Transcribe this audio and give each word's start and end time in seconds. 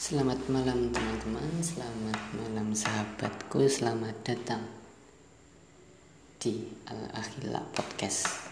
Selamat 0.00 0.40
malam 0.48 0.88
teman-teman, 0.96 1.60
selamat 1.60 2.32
malam 2.32 2.72
sahabatku, 2.72 3.68
selamat 3.68 4.16
datang 4.24 4.64
di 6.40 6.64
Al-Akhila 6.88 7.60
Podcast. 7.68 8.48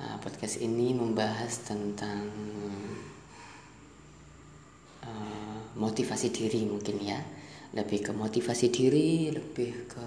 Nah, 0.00 0.16
podcast 0.24 0.64
ini 0.64 0.96
membahas 0.96 1.52
tentang 1.68 2.32
uh, 5.04 5.68
motivasi 5.76 6.32
diri 6.32 6.64
mungkin 6.64 6.96
ya, 7.04 7.20
lebih 7.76 8.00
ke 8.00 8.16
motivasi 8.16 8.72
diri, 8.72 9.28
lebih 9.28 9.84
ke 9.84 10.04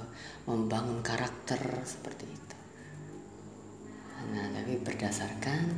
membangun 0.49 1.05
karakter 1.05 1.61
seperti 1.85 2.25
itu. 2.25 2.57
Nah, 4.33 4.49
tapi 4.57 4.73
berdasarkan, 4.81 5.69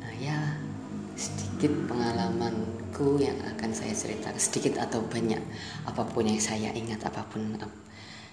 nah 0.00 0.16
ya 0.16 0.69
sedikit 1.20 1.68
pengalamanku 1.84 3.20
yang 3.20 3.36
akan 3.44 3.70
saya 3.76 3.92
ceritakan 3.92 4.40
sedikit 4.40 4.80
atau 4.80 5.04
banyak 5.04 5.40
apa 5.84 6.08
pun 6.08 6.24
yang 6.24 6.40
saya 6.40 6.72
ingat 6.72 7.04
apa 7.04 7.20
pun 7.28 7.60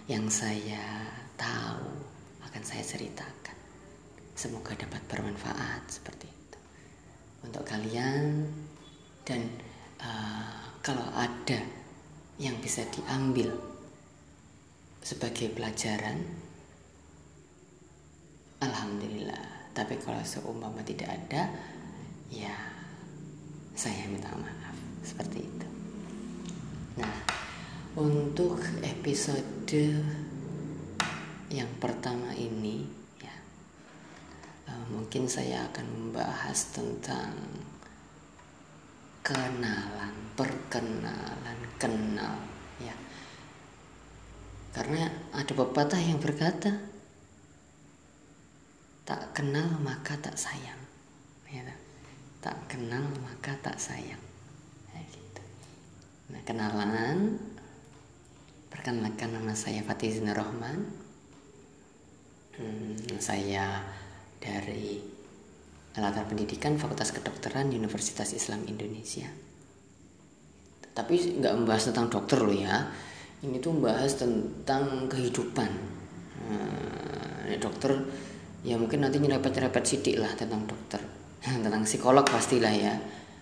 yang 0.07 0.23
saya 0.31 1.03
tahu 1.35 1.83
akan 2.47 2.63
saya 2.63 2.79
ceritakan. 2.79 3.57
Semoga 4.39 4.71
dapat 4.79 5.03
bermanfaat 5.11 5.83
seperti 5.91 6.31
itu. 6.31 6.59
Untuk 7.43 7.67
kalian 7.67 8.47
dan 9.27 9.43
uh, 9.99 10.71
kalau 10.79 11.03
ada 11.11 11.59
yang 12.39 12.55
bisa 12.63 12.87
diambil 12.87 13.51
sebagai 15.03 15.51
pelajaran 15.51 16.23
alhamdulillah. 18.63 19.75
Tapi 19.75 19.99
kalau 19.99 20.23
seumpama 20.23 20.81
tidak 20.87 21.11
ada 21.11 21.51
ya 22.31 22.55
saya 23.77 24.09
minta 24.09 24.31
maaf. 24.33 24.75
Seperti 25.05 25.39
itu. 25.45 25.67
Nah 26.99 27.15
untuk 27.97 28.61
episode 28.83 29.79
yang 31.47 31.71
pertama 31.79 32.35
ini 32.35 32.83
ya 33.23 33.35
uh, 34.69 34.85
mungkin 34.91 35.31
saya 35.31 35.65
akan 35.71 35.87
membahas 35.87 36.59
tentang 36.75 37.33
kenalan 39.23 40.15
perkenalan 40.35 41.59
kenal 41.79 42.37
ya. 42.83 42.95
Karena 44.75 45.09
ada 45.33 45.53
pepatah 45.57 45.97
yang 45.97 46.21
berkata 46.21 46.97
tak 49.07 49.31
kenal 49.31 49.79
maka 49.79 50.19
tak 50.19 50.35
sayang 50.35 50.83
ya 51.47 51.63
tak 52.41 52.57
kenal 52.69 53.03
maka 53.23 53.57
tak 53.59 53.77
sayang. 53.81 54.21
Ya, 54.93 55.01
gitu. 55.09 55.41
nah 56.33 56.41
kenalan. 56.45 57.41
Perkenalkan 58.67 59.31
nama 59.31 59.55
saya 59.55 59.81
Fatih 59.81 60.11
Zina 60.11 60.35
Rohman 60.35 61.07
hmm, 62.59 63.17
saya 63.17 63.81
dari 64.37 65.01
latar 65.97 66.29
pendidikan 66.29 66.77
Fakultas 66.77 67.09
Kedokteran 67.09 67.73
Universitas 67.73 68.35
Islam 68.37 68.67
Indonesia. 68.69 69.25
Tapi 70.93 71.41
nggak 71.41 71.53
membahas 71.57 71.89
tentang 71.89 72.09
dokter 72.09 72.37
loh 72.41 72.53
ya. 72.53 72.89
Ini 73.41 73.57
tuh 73.61 73.81
membahas 73.81 74.17
tentang 74.17 75.09
kehidupan. 75.09 75.71
Nah, 76.47 77.57
dokter 77.57 77.97
ya 78.61 78.77
mungkin 78.77 79.05
nanti 79.05 79.21
nyerepet-nyerepet 79.21 79.85
sidik 79.85 80.17
lah 80.21 80.33
tentang 80.37 80.65
dokter 80.65 81.01
tentang 81.63 81.83
psikolog 81.85 82.25
pastilah 82.25 82.73
ya. 82.73 82.95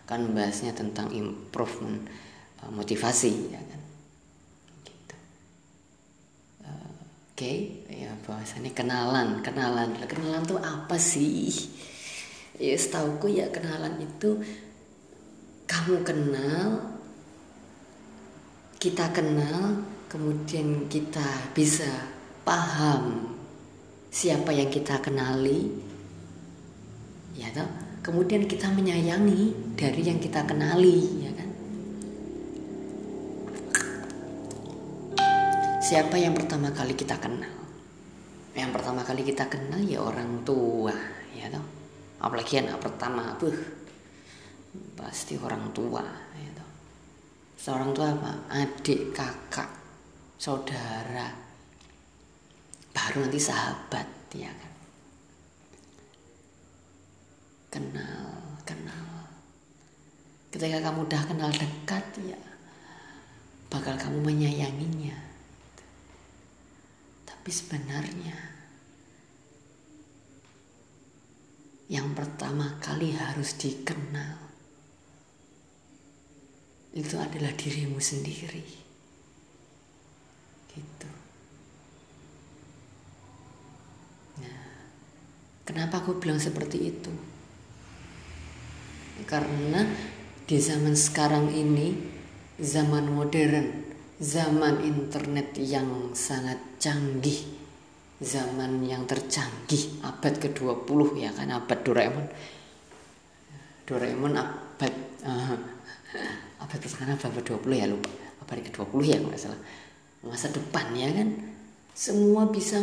Kan 0.05 0.37
bahasnya 0.37 0.69
tentang 0.75 1.09
improvement 1.09 2.05
uh, 2.61 2.71
motivasi 2.71 3.33
ya 3.49 3.61
kan? 3.61 3.81
Gitu. 4.85 5.15
uh, 6.61 6.69
oke 6.69 7.33
okay. 7.33 7.57
ya 7.89 8.11
bahasannya 8.27 8.71
kenalan 8.75 9.41
kenalan. 9.41 9.97
Kenalan 10.05 10.43
tuh 10.45 10.61
apa 10.61 10.95
sih? 11.01 11.49
Ya 12.61 12.77
setauku 12.77 13.33
ya 13.33 13.49
kenalan 13.51 13.99
itu 13.99 14.39
kamu 15.65 16.05
kenal 16.05 16.95
kita 18.77 19.09
kenal 19.09 19.81
kemudian 20.05 20.85
kita 20.85 21.25
bisa 21.57 21.89
paham 22.45 23.33
siapa 24.13 24.53
yang 24.53 24.69
kita 24.69 25.01
kenali. 25.01 25.73
Ya 27.35 27.51
toh 27.51 27.84
kemudian 28.05 28.45
kita 28.45 28.69
menyayangi 28.69 29.73
dari 29.73 30.01
yang 30.05 30.21
kita 30.21 30.45
kenali 30.45 31.25
ya 31.25 31.31
kan? 31.33 31.49
Siapa 35.81 36.13
yang 36.13 36.37
pertama 36.37 36.69
kali 36.69 36.93
kita 36.93 37.17
kenal? 37.17 37.49
Yang 38.53 38.69
pertama 38.77 39.01
kali 39.01 39.25
kita 39.25 39.49
kenal 39.49 39.81
ya 39.81 40.05
orang 40.05 40.45
tua 40.45 40.93
ya 41.33 41.49
toh. 41.49 41.65
Apalagi 42.21 42.61
anak 42.61 42.77
pertama 42.77 43.33
buh 43.41 43.57
pasti 44.93 45.41
orang 45.41 45.73
tua 45.73 46.05
ya 46.37 46.51
toh. 46.53 46.69
Seorang 47.57 47.89
tua 47.89 48.13
apa? 48.13 48.31
Adik 48.53 49.17
kakak 49.17 49.69
saudara. 50.37 51.25
Baru 52.93 53.25
nanti 53.25 53.41
sahabat 53.41 54.07
ya 54.37 54.53
kan 54.53 54.74
kenal 57.75 58.55
kenal. 58.63 59.27
Ketika 60.47 60.79
kamu 60.79 61.03
udah 61.11 61.21
kenal 61.27 61.51
dekat 61.51 62.07
ya 62.23 62.39
bakal 63.67 63.99
kamu 63.99 64.23
menyayanginya. 64.23 65.19
Tapi 67.27 67.49
sebenarnya 67.51 68.55
yang 71.91 72.15
pertama 72.15 72.79
kali 72.79 73.13
harus 73.13 73.59
dikenal 73.59 74.41
itu 76.95 77.15
adalah 77.19 77.51
dirimu 77.51 77.99
sendiri. 77.99 78.63
Gitu. 80.71 81.09
Nah 84.39 84.63
kenapa 85.67 85.99
aku 85.99 86.15
bilang 86.23 86.39
seperti 86.39 86.79
itu 86.95 87.34
karena 89.23 89.87
di 90.43 90.59
zaman 90.59 90.93
sekarang 90.99 91.55
ini 91.55 91.95
zaman 92.59 93.07
modern 93.07 93.87
zaman 94.19 94.83
internet 94.83 95.55
yang 95.55 96.11
sangat 96.11 96.59
canggih 96.79 97.55
zaman 98.23 98.79
yang 98.87 99.03
tercanggih 99.03 99.99
abad 99.99 100.39
ke-20 100.39 100.99
ya 101.19 101.31
kan 101.35 101.51
abad 101.51 101.79
Doraemon. 101.83 102.27
Doraemon 103.85 104.33
abad 104.39 104.93
uh, 105.27 105.59
abad 106.63 106.79
sekarang 106.87 107.19
abad 107.19 107.43
ke-20 107.43 107.71
ya 107.75 107.87
lupa. 107.91 108.11
Abad 108.47 108.63
ke-20 108.63 109.01
ya 109.03 109.17
nggak 109.19 109.39
salah. 109.39 109.59
Masa 110.23 110.47
depan 110.51 110.95
ya 110.95 111.11
kan. 111.11 111.35
Semua 111.95 112.47
bisa 112.51 112.79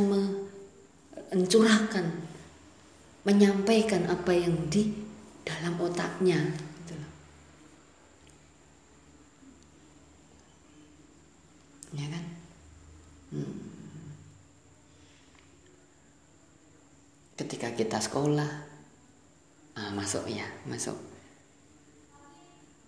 mencurahkan 1.33 2.05
menyampaikan 3.23 4.09
apa 4.09 4.33
yang 4.33 4.69
di 4.73 5.02
dalam 5.43 5.75
otaknya 5.79 6.39
gitu 6.83 6.95
loh. 6.99 7.13
ya 11.99 12.07
kan 12.09 12.25
hmm. 13.35 13.57
ketika 17.39 17.69
kita 17.75 17.99
sekolah 17.99 18.51
ah, 19.75 19.91
masuk 19.93 20.25
ya 20.31 20.47
masuk 20.71 20.97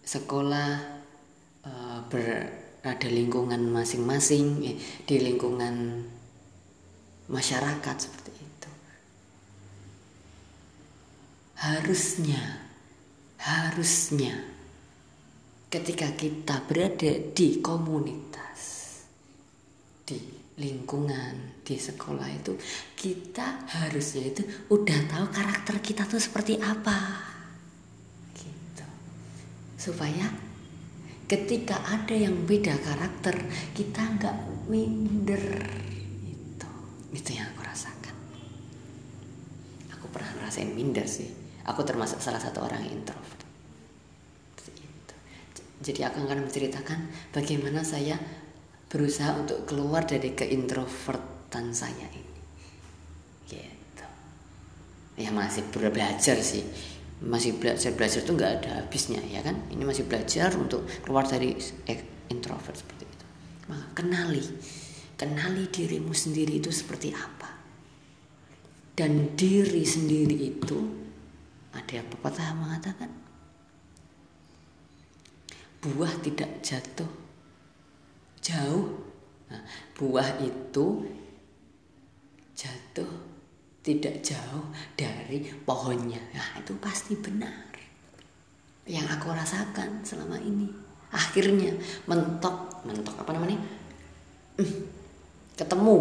sekolah 0.04 1.00
uh, 1.64 1.98
berada 2.12 3.08
lingkungan 3.08 3.72
masing-masing 3.72 4.60
eh, 4.62 4.76
di 5.08 5.16
lingkungan 5.16 6.04
masyarakat 7.26 7.96
seperti 7.96 8.43
harusnya 11.64 12.60
harusnya 13.40 14.36
ketika 15.72 16.12
kita 16.12 16.60
berada 16.68 17.12
di 17.32 17.64
komunitas 17.64 18.60
di 20.04 20.20
lingkungan 20.60 21.64
di 21.64 21.80
sekolah 21.80 22.28
itu 22.28 22.52
kita 22.92 23.64
harusnya 23.64 24.28
itu 24.28 24.42
udah 24.68 24.98
tahu 25.08 25.26
karakter 25.32 25.80
kita 25.80 26.04
tuh 26.04 26.20
seperti 26.20 26.60
apa. 26.60 27.24
Gitu. 28.36 28.86
Supaya 29.80 30.28
ketika 31.24 31.80
ada 31.88 32.12
yang 32.12 32.44
beda 32.44 32.76
karakter 32.76 33.40
kita 33.72 34.04
nggak 34.20 34.36
minder. 34.68 35.42
Itu 36.28 36.70
itu 37.16 37.30
yang 37.34 37.48
aku 37.56 37.64
rasakan. 37.64 38.16
Aku 39.96 40.06
pernah 40.12 40.28
ngerasain 40.38 40.70
minder 40.70 41.08
sih 41.08 41.43
aku 41.64 41.80
termasuk 41.82 42.20
salah 42.20 42.40
satu 42.40 42.64
orang 42.64 42.84
introvert. 42.88 43.44
Jadi 45.84 46.00
aku 46.00 46.24
akan 46.24 46.48
menceritakan 46.48 46.98
bagaimana 47.28 47.84
saya 47.84 48.16
berusaha 48.88 49.36
untuk 49.36 49.68
keluar 49.68 50.08
dari 50.08 50.32
keintrovertan 50.32 51.76
saya 51.76 52.08
ini. 52.08 52.34
Gitu. 53.44 54.06
Ya 55.20 55.28
masih 55.28 55.68
belajar 55.68 56.40
sih. 56.40 56.64
Masih 57.20 57.60
belajar 57.60 57.92
belajar 57.92 58.24
itu 58.24 58.32
nggak 58.32 58.52
ada 58.64 58.70
habisnya 58.80 59.20
ya 59.28 59.44
kan? 59.44 59.60
Ini 59.68 59.84
masih 59.84 60.08
belajar 60.08 60.56
untuk 60.56 60.88
keluar 61.04 61.28
dari 61.28 61.52
introvert 62.32 62.80
seperti 62.80 63.04
itu. 63.04 63.24
Maka 63.68 63.86
kenali. 63.92 64.44
Kenali 65.20 65.68
dirimu 65.68 66.16
sendiri 66.16 66.64
itu 66.64 66.72
seperti 66.72 67.12
apa. 67.12 67.50
Dan 68.96 69.36
diri 69.36 69.84
sendiri 69.84 70.38
itu 70.54 71.03
ada 71.74 71.98
pepatah 72.06 72.54
mengatakan 72.54 73.10
buah 75.84 76.14
tidak 76.24 76.48
jatuh 76.64 77.10
jauh. 78.40 79.04
Nah, 79.52 79.60
buah 79.98 80.40
itu 80.40 81.04
jatuh 82.56 83.10
tidak 83.84 84.24
jauh 84.24 84.64
dari 84.96 85.44
pohonnya. 85.68 86.20
Nah 86.32 86.62
itu 86.62 86.72
pasti 86.80 87.12
benar. 87.20 87.68
Yang 88.88 89.06
aku 89.20 89.26
rasakan 89.32 90.00
selama 90.00 90.40
ini. 90.40 90.68
Akhirnya 91.12 91.76
mentok 92.08 92.84
mentok 92.88 93.20
apa 93.20 93.30
namanya? 93.36 93.60
Hmm, 94.56 94.88
ketemu 95.52 95.96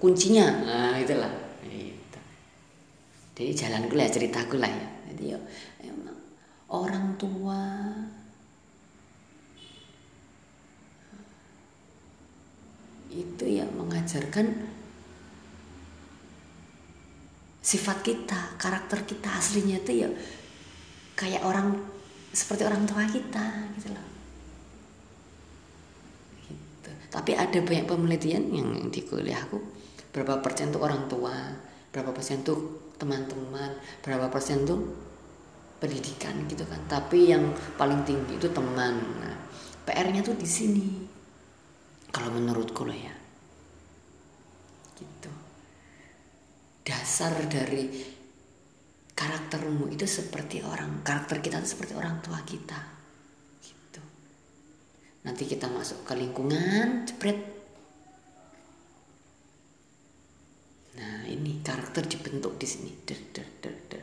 kuncinya. 0.00 0.46
Nah 0.64 0.96
itulah. 0.96 1.32
Itu. 1.66 2.20
jadi 3.36 3.52
jalanku 3.52 4.00
lah 4.00 4.08
ceritaku 4.08 4.56
lah 4.56 4.72
ya 4.72 4.95
jadi 5.16 5.32
ya 5.32 5.40
emang 5.88 6.20
orang 6.68 7.16
tua 7.16 7.64
itu 13.08 13.44
yang 13.48 13.72
mengajarkan 13.72 14.68
sifat 17.64 18.04
kita, 18.04 18.60
karakter 18.60 19.08
kita 19.08 19.32
aslinya 19.32 19.80
itu 19.80 20.04
ya 20.04 20.08
kayak 21.16 21.40
orang 21.48 21.80
seperti 22.36 22.68
orang 22.68 22.84
tua 22.84 23.08
kita 23.08 23.72
gitu 23.80 23.88
loh. 23.96 24.08
Gitu. 26.44 26.90
Tapi 27.08 27.32
ada 27.32 27.56
banyak 27.64 27.88
penelitian 27.88 28.44
yang 28.52 28.68
di 28.92 29.00
kuliahku 29.00 29.58
berapa 30.12 30.44
persen 30.44 30.68
tuh 30.76 30.84
orang 30.84 31.08
tua, 31.08 31.32
berapa 31.88 32.12
persen 32.12 32.44
tuh 32.44 32.92
teman-teman, 33.00 33.80
berapa 34.04 34.28
persen 34.28 34.68
tuh 34.68 35.05
pendidikan 35.76 36.34
gitu 36.48 36.64
kan. 36.64 36.80
Tapi 36.88 37.32
yang 37.32 37.52
paling 37.76 38.02
tinggi 38.02 38.36
itu 38.36 38.48
teman. 38.52 38.94
Nah, 39.20 39.36
PR-nya 39.84 40.24
tuh 40.24 40.36
di 40.36 40.48
sini. 40.48 40.86
Kalau 42.10 42.32
menurutku 42.32 42.82
loh 42.86 42.96
ya. 42.96 43.14
Gitu 44.96 45.46
dasar 46.86 47.34
dari 47.50 47.90
karaktermu 49.10 49.90
itu 49.90 50.06
seperti 50.06 50.62
orang 50.62 51.02
karakter 51.02 51.42
kita 51.42 51.58
itu 51.58 51.74
seperti 51.74 51.98
orang 51.98 52.22
tua 52.22 52.38
kita 52.46 52.78
gitu 53.58 54.02
nanti 55.26 55.50
kita 55.50 55.66
masuk 55.66 56.06
ke 56.06 56.14
lingkungan 56.14 57.02
jepret 57.02 57.42
nah 60.94 61.26
ini 61.26 61.58
karakter 61.66 62.06
dibentuk 62.06 62.54
di 62.54 62.70
sini 62.70 62.94
der, 63.02 63.18
der, 63.34 63.48
der, 63.58 63.74
der, 63.90 64.02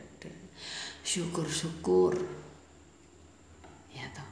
der. 1.04 1.06
syukur 1.06 1.44
syukur 1.44 2.12
ya 3.92 4.08
toh 4.16 4.28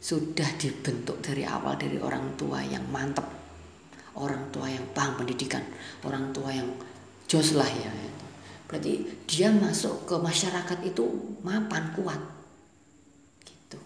sudah 0.00 0.48
dibentuk 0.56 1.20
dari 1.20 1.44
awal 1.44 1.76
dari 1.76 2.00
orang 2.00 2.32
tua 2.40 2.64
yang 2.64 2.88
mantap 2.88 3.36
orang 4.16 4.48
tua 4.48 4.66
yang 4.68 4.84
paham 4.96 5.20
pendidikan, 5.20 5.62
orang 6.04 6.32
tua 6.32 6.48
yang 6.52 6.68
jos 7.28 7.52
lah 7.52 7.68
ya. 7.68 7.92
Berarti 8.66 9.22
dia 9.30 9.52
masuk 9.54 10.10
ke 10.10 10.16
masyarakat 10.18 10.78
itu 10.82 11.04
mapan 11.46 11.94
kuat. 11.94 12.18
Gitu. 13.46 13.78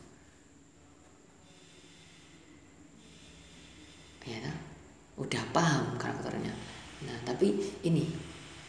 Ya, 4.25 4.39
kan? 4.41 4.56
udah 5.21 5.43
paham 5.53 6.01
karakternya. 6.01 6.55
Nah, 7.05 7.19
tapi 7.29 7.61
ini 7.85 8.09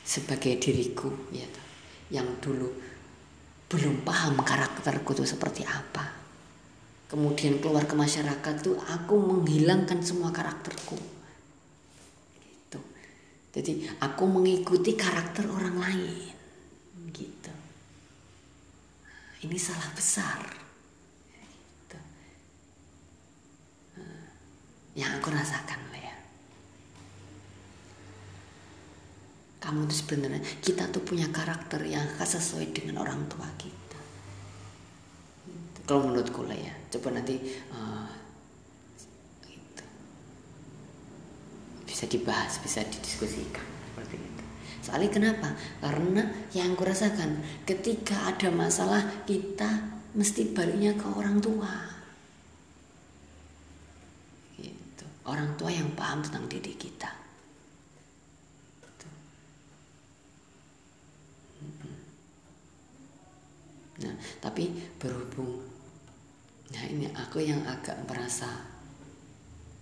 sebagai 0.03 0.59
diriku 0.59 1.31
ya 1.31 1.47
yang 2.11 2.27
dulu 2.43 2.67
belum 3.71 4.03
paham 4.03 4.43
karakterku 4.43 5.15
itu 5.15 5.23
seperti 5.23 5.63
apa. 5.63 6.19
Kemudian 7.07 7.63
keluar 7.63 7.87
ke 7.87 7.95
masyarakat 7.95 8.55
tuh 8.63 8.75
aku 8.79 9.15
menghilangkan 9.19 9.99
semua 10.03 10.31
karakterku 10.31 11.21
jadi 13.51 13.83
aku 13.99 14.23
mengikuti 14.31 14.95
karakter 14.95 15.43
orang 15.43 15.75
lain. 15.75 16.31
Gitu. 17.11 17.53
Ini 19.43 19.57
salah 19.59 19.91
besar. 19.91 20.39
Gitu. 21.35 21.99
Yang 24.95 25.11
aku 25.19 25.27
rasakan 25.35 25.79
lah 25.91 25.99
ya. 25.99 26.15
Kamu 29.71 29.87
tuh 29.87 29.97
sebenarnya 30.03 30.43
kita 30.59 30.91
tuh 30.91 30.99
punya 30.99 31.31
karakter 31.31 31.79
yang 31.87 32.03
sesuai 32.19 32.75
dengan 32.75 33.07
orang 33.07 33.23
tua 33.31 33.47
kita. 33.55 33.99
Gitu. 35.47 35.79
Kalau 35.87 36.11
menurutku 36.11 36.43
lah 36.43 36.59
ya. 36.59 36.75
Coba 36.91 37.15
nanti 37.15 37.39
uh, 37.71 38.11
bisa 42.01 42.17
dibahas 42.17 42.57
bisa 42.63 42.81
didiskusikan 42.81 43.61
seperti 43.61 44.17
itu 44.17 44.43
soalnya 44.81 45.11
kenapa 45.13 45.53
karena 45.83 46.23
yang 46.49 46.73
aku 46.73 46.87
rasakan 46.87 47.43
ketika 47.67 48.31
ada 48.31 48.49
masalah 48.49 49.05
kita 49.29 49.91
mesti 50.17 50.49
baliknya 50.49 50.97
ke 50.97 51.05
orang 51.05 51.37
tua 51.43 51.69
gitu 54.57 55.05
orang 55.29 55.53
tua 55.59 55.69
yang 55.69 55.93
paham 55.93 56.25
tentang 56.25 56.49
diri 56.49 56.73
kita 56.73 57.11
gitu. 58.81 59.07
Nah, 64.01 64.15
tapi 64.41 64.69
berhubung 64.97 65.69
Nah, 66.71 66.87
ini 66.87 67.03
aku 67.11 67.43
yang 67.43 67.67
agak 67.67 67.99
merasa 68.07 68.47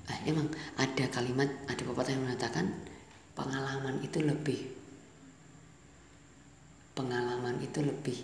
Nah, 0.09 0.17
emang 0.25 0.49
ada 0.73 1.05
kalimat, 1.13 1.45
ada 1.69 1.81
pepatah 1.85 2.09
yang 2.09 2.25
mengatakan 2.25 2.65
pengalaman 3.37 4.01
itu 4.01 4.25
lebih 4.25 4.73
pengalaman 6.97 7.61
itu 7.61 7.79
lebih 7.85 8.17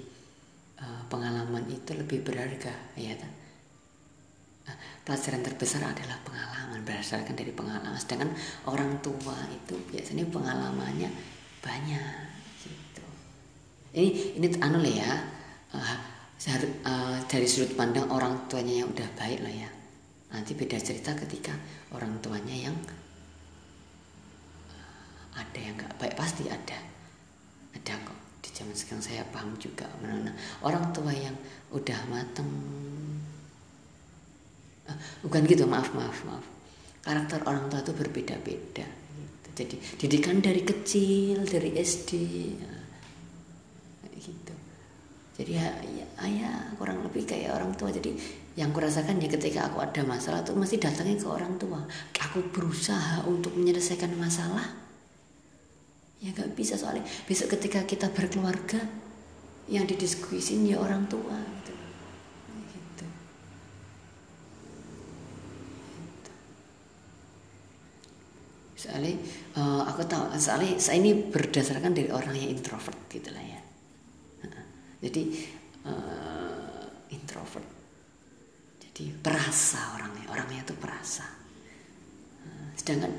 uh, 0.82 1.06
pengalaman 1.08 1.64
itu 1.70 1.94
lebih 1.94 2.26
berharga, 2.26 2.74
ya 2.98 3.14
kan? 3.14 3.32
Nah, 4.66 4.76
pelajaran 5.06 5.46
terbesar 5.46 5.86
adalah 5.86 6.18
pengalaman 6.26 6.82
berdasarkan 6.82 7.38
dari 7.38 7.54
pengalaman. 7.54 8.02
Sedangkan 8.02 8.34
orang 8.66 8.98
tua 9.06 9.38
itu 9.54 9.78
biasanya 9.86 10.26
pengalamannya 10.34 11.14
banyak 11.62 12.18
gitu. 12.66 13.06
Ini 13.94 14.42
ini 14.42 14.48
anu 14.58 14.82
ya. 14.82 15.35
Uh, 15.74 15.98
uh, 16.86 17.18
dari 17.26 17.48
sudut 17.50 17.74
pandang 17.74 18.06
orang 18.12 18.46
tuanya 18.52 18.86
yang 18.86 18.88
udah 18.92 19.10
baik 19.18 19.40
lah 19.42 19.54
ya. 19.54 19.70
Nanti 20.36 20.52
beda 20.54 20.78
cerita 20.78 21.16
ketika 21.16 21.56
orang 21.96 22.20
tuanya 22.20 22.70
yang 22.70 22.76
eh, 24.70 25.22
ada 25.34 25.60
yang 25.60 25.74
nggak 25.80 25.96
baik. 25.98 26.14
Pasti 26.20 26.46
ada, 26.52 26.78
ada 27.72 27.94
kok. 28.04 28.20
Di 28.44 28.50
zaman 28.52 28.76
sekarang 28.76 29.04
saya 29.04 29.24
paham 29.32 29.56
juga. 29.58 29.88
Mana 30.04 30.36
orang 30.62 30.92
tua 30.92 31.10
yang 31.16 31.34
udah 31.72 32.00
mateng, 32.12 32.50
uh, 34.92 34.98
bukan 35.24 35.42
gitu. 35.48 35.64
Maaf 35.66 35.96
maaf 35.96 36.20
maaf. 36.28 36.46
Karakter 37.06 37.42
orang 37.46 37.70
tua 37.70 37.86
itu 37.86 37.94
berbeda-beda 37.94 38.86
gitu. 38.86 39.50
jadi 39.56 39.76
didikan 40.02 40.38
dari 40.44 40.62
kecil 40.66 41.48
dari 41.48 41.78
SD 41.80 42.12
ya, 42.60 42.74
jadi 45.36 45.52
ya, 45.52 45.68
ya, 45.84 46.08
ya 46.32 46.52
kurang 46.80 47.04
lebih 47.04 47.28
kayak 47.28 47.52
orang 47.52 47.76
tua. 47.76 47.92
Jadi 47.92 48.16
yang 48.56 48.72
kurasakan 48.72 49.20
ya 49.20 49.28
ketika 49.28 49.68
aku 49.68 49.84
ada 49.84 50.00
masalah 50.08 50.40
tuh 50.48 50.56
mesti 50.56 50.80
datangnya 50.80 51.20
ke 51.20 51.28
orang 51.28 51.60
tua. 51.60 51.84
Aku 52.32 52.40
berusaha 52.56 53.28
untuk 53.28 53.52
menyelesaikan 53.60 54.16
masalah. 54.16 54.64
Ya 56.24 56.32
gak 56.32 56.56
bisa 56.56 56.80
soalnya. 56.80 57.04
Besok 57.28 57.60
ketika 57.60 57.84
kita 57.84 58.08
berkeluarga 58.16 58.80
yang 59.68 59.84
didiskusin 59.84 60.64
ya 60.70 60.80
orang 60.80 61.10
tua 61.10 61.36
gitu. 61.36 61.74
gitu. 62.70 63.06
soalnya 68.78 69.18
uh, 69.58 69.82
aku 69.90 70.06
tahu 70.06 70.30
soalnya 70.38 70.78
saya 70.78 71.02
ini 71.02 71.34
berdasarkan 71.34 71.98
dari 71.98 72.14
orang 72.14 72.38
yang 72.38 72.54
introvert 72.54 73.10
gitu 73.10 73.34
lah 73.34 73.42
ya 73.42 73.65
jadi 75.02 75.24
uh, 75.86 76.86
introvert. 77.12 77.68
Jadi 78.80 79.12
perasa 79.20 80.00
orangnya 80.00 80.26
orangnya 80.32 80.64
itu 80.64 80.76
perasa. 80.80 81.28
Nah, 82.46 82.72
sedangkan 82.80 83.12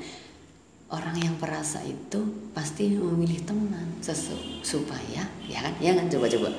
orang 0.88 1.16
yang 1.18 1.34
perasa 1.36 1.82
itu 1.84 2.50
pasti 2.54 2.94
memilih 2.96 3.44
teman 3.44 4.00
sesu- 4.00 4.62
supaya 4.64 5.26
ya 5.44 5.58
kan? 5.60 5.74
Ya 5.82 5.92
kan? 5.92 6.06
Coba 6.08 6.26
coba. 6.30 6.50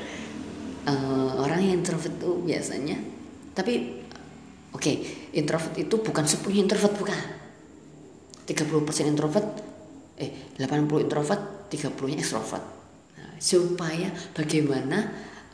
Eh, 0.88 1.32
orang 1.36 1.60
yang 1.60 1.84
introvert 1.84 2.16
itu 2.16 2.32
biasanya 2.48 2.96
tapi 3.52 4.00
oke 4.72 4.92
introvert 5.36 5.76
itu 5.76 5.96
bukan 6.00 6.24
sepenuhnya 6.24 6.64
introvert 6.64 6.96
bukan. 6.96 7.20
30% 8.48 9.12
introvert 9.12 9.48
eh 10.16 10.32
80 10.56 11.04
introvert 11.04 11.68
30 11.68 12.08
nya 12.08 12.24
ekstrovert 12.24 12.64
Nah, 12.64 12.77
supaya 13.40 14.10
bagaimana 14.34 14.98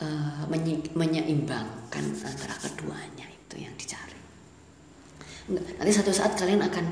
eh, 0.00 0.42
menyi- 0.50 0.90
menyeimbangkan 0.92 2.04
antara 2.24 2.56
keduanya 2.58 3.28
itu 3.28 3.56
yang 3.60 3.74
dicari. 3.78 4.18
Nanti 5.52 5.92
satu 5.92 6.10
saat 6.12 6.34
kalian 6.36 6.64
akan 6.64 6.86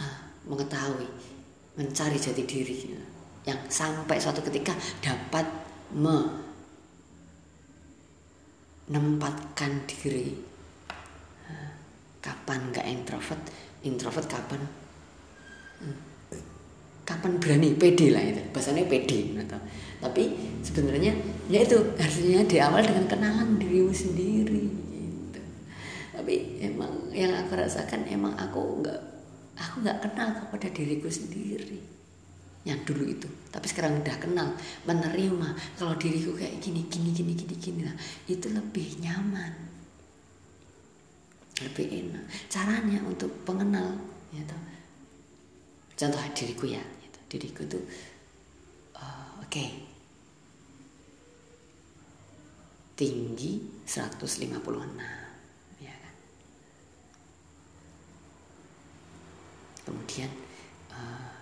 ah, 0.00 0.18
mengetahui 0.48 1.06
mencari 1.76 2.20
jati 2.20 2.44
diri 2.44 2.92
yang 3.42 3.58
sampai 3.66 4.20
suatu 4.20 4.44
ketika 4.44 4.76
dapat 5.02 5.44
menempatkan 8.88 9.84
diri. 9.88 10.36
Ah, 11.48 11.72
kapan 12.22 12.70
nggak 12.72 12.86
introvert 12.88 13.42
introvert 13.82 14.30
kapan? 14.30 14.62
Hmm, 15.82 16.11
kapan 17.12 17.36
berani? 17.36 17.68
Pede 17.76 18.08
lah 18.08 18.24
itu. 18.24 18.40
Bahasanya 18.56 18.88
pede 18.88 19.36
gitu. 19.36 19.58
tapi 20.02 20.34
sebenarnya 20.64 21.12
ya 21.52 21.60
itu. 21.62 21.78
Harusnya 22.00 22.42
di 22.48 22.56
awal 22.58 22.82
dengan 22.82 23.04
kenalan 23.06 23.60
dirimu 23.60 23.92
sendiri 23.92 24.64
gitu. 24.66 25.40
Tapi 26.16 26.64
emang 26.64 27.12
yang 27.12 27.36
aku 27.36 27.54
rasakan 27.54 28.08
emang 28.08 28.32
aku 28.40 28.80
nggak 28.80 29.00
aku 29.60 29.84
nggak 29.84 29.98
kenal 30.08 30.28
kepada 30.32 30.68
diriku 30.72 31.12
sendiri. 31.12 31.78
Yang 32.62 32.80
dulu 32.94 33.04
itu. 33.10 33.28
Tapi 33.50 33.66
sekarang 33.68 34.00
udah 34.00 34.16
kenal 34.22 34.54
menerima 34.86 35.48
kalau 35.76 35.94
diriku 35.98 36.32
kayak 36.38 36.62
gini 36.62 36.86
gini 36.88 37.10
gini 37.12 37.32
gini 37.36 37.54
gini 37.58 37.80
lah. 37.84 37.96
Itu 38.26 38.48
lebih 38.50 39.02
nyaman. 39.02 39.52
Lebih 41.62 41.86
enak. 41.90 42.24
Caranya 42.50 42.98
untuk 43.06 43.30
pengenal 43.46 43.94
ya 44.32 44.42
toh. 44.48 44.62
contoh 45.92 46.18
diriku 46.34 46.66
ya. 46.66 46.82
gitu. 46.82 47.01
Diriku 47.32 47.64
tuh 47.64 47.80
eh, 49.00 49.28
oke. 49.40 49.64
Tinggi 52.92 53.56
156 53.88 54.52
ya 55.80 55.94
kan? 55.96 56.16
Kemudian 59.88 60.30
eh, 60.92 61.32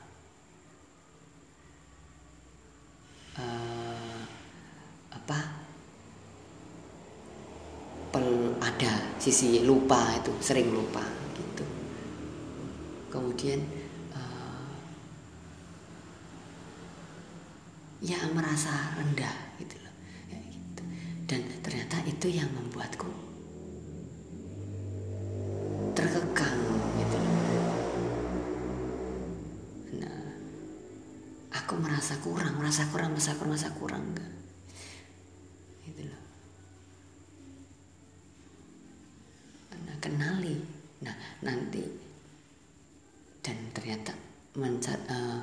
eh, 3.42 4.22
apa? 5.10 5.40
Pel 8.10 8.26
ada 8.62 8.94
sisi 9.22 9.62
lupa 9.66 10.18
itu 10.18 10.32
sering 10.42 10.70
lupa 10.70 11.02
gitu. 11.36 11.66
Kemudian 13.10 13.60
eh, 14.14 14.70
ya 18.00 18.16
merasa 18.32 18.96
rendah 18.96 19.36
gitu 19.60 19.76
loh. 19.84 19.94
Kayak 20.28 20.44
gitu. 20.56 20.82
Dan 21.28 21.40
ternyata 21.60 21.96
itu 22.08 22.26
yang 22.32 22.48
membuatku 22.56 23.12
terkekang 25.92 26.60
gitu 26.96 27.16
loh. 27.20 27.36
Nah 30.00 30.20
aku 31.52 31.74
merasa 31.76 32.16
kurang 32.24 32.56
merasa 32.56 32.88
kurang 32.88 33.12
merasa 33.12 33.36
kurang 33.36 33.52
merasa 33.52 33.70
kurang 33.76 34.02
enggak. 34.16 34.32
Gitu 35.84 36.02
loh. 36.08 36.22
Nah 39.84 39.96
kenali. 40.00 40.56
Nah 41.04 41.14
nanti. 41.44 41.84
Dan 43.40 43.56
ternyata 43.72 44.12
menca 44.56 44.92
eh, 44.92 45.40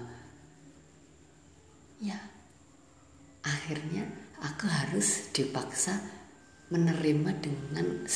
ya 2.05 2.36
akhirnya 3.67 4.07
aku 4.39 4.63
harus 4.63 5.27
dipaksa 5.35 5.99
menerima 6.71 7.35
dengan 7.43 8.07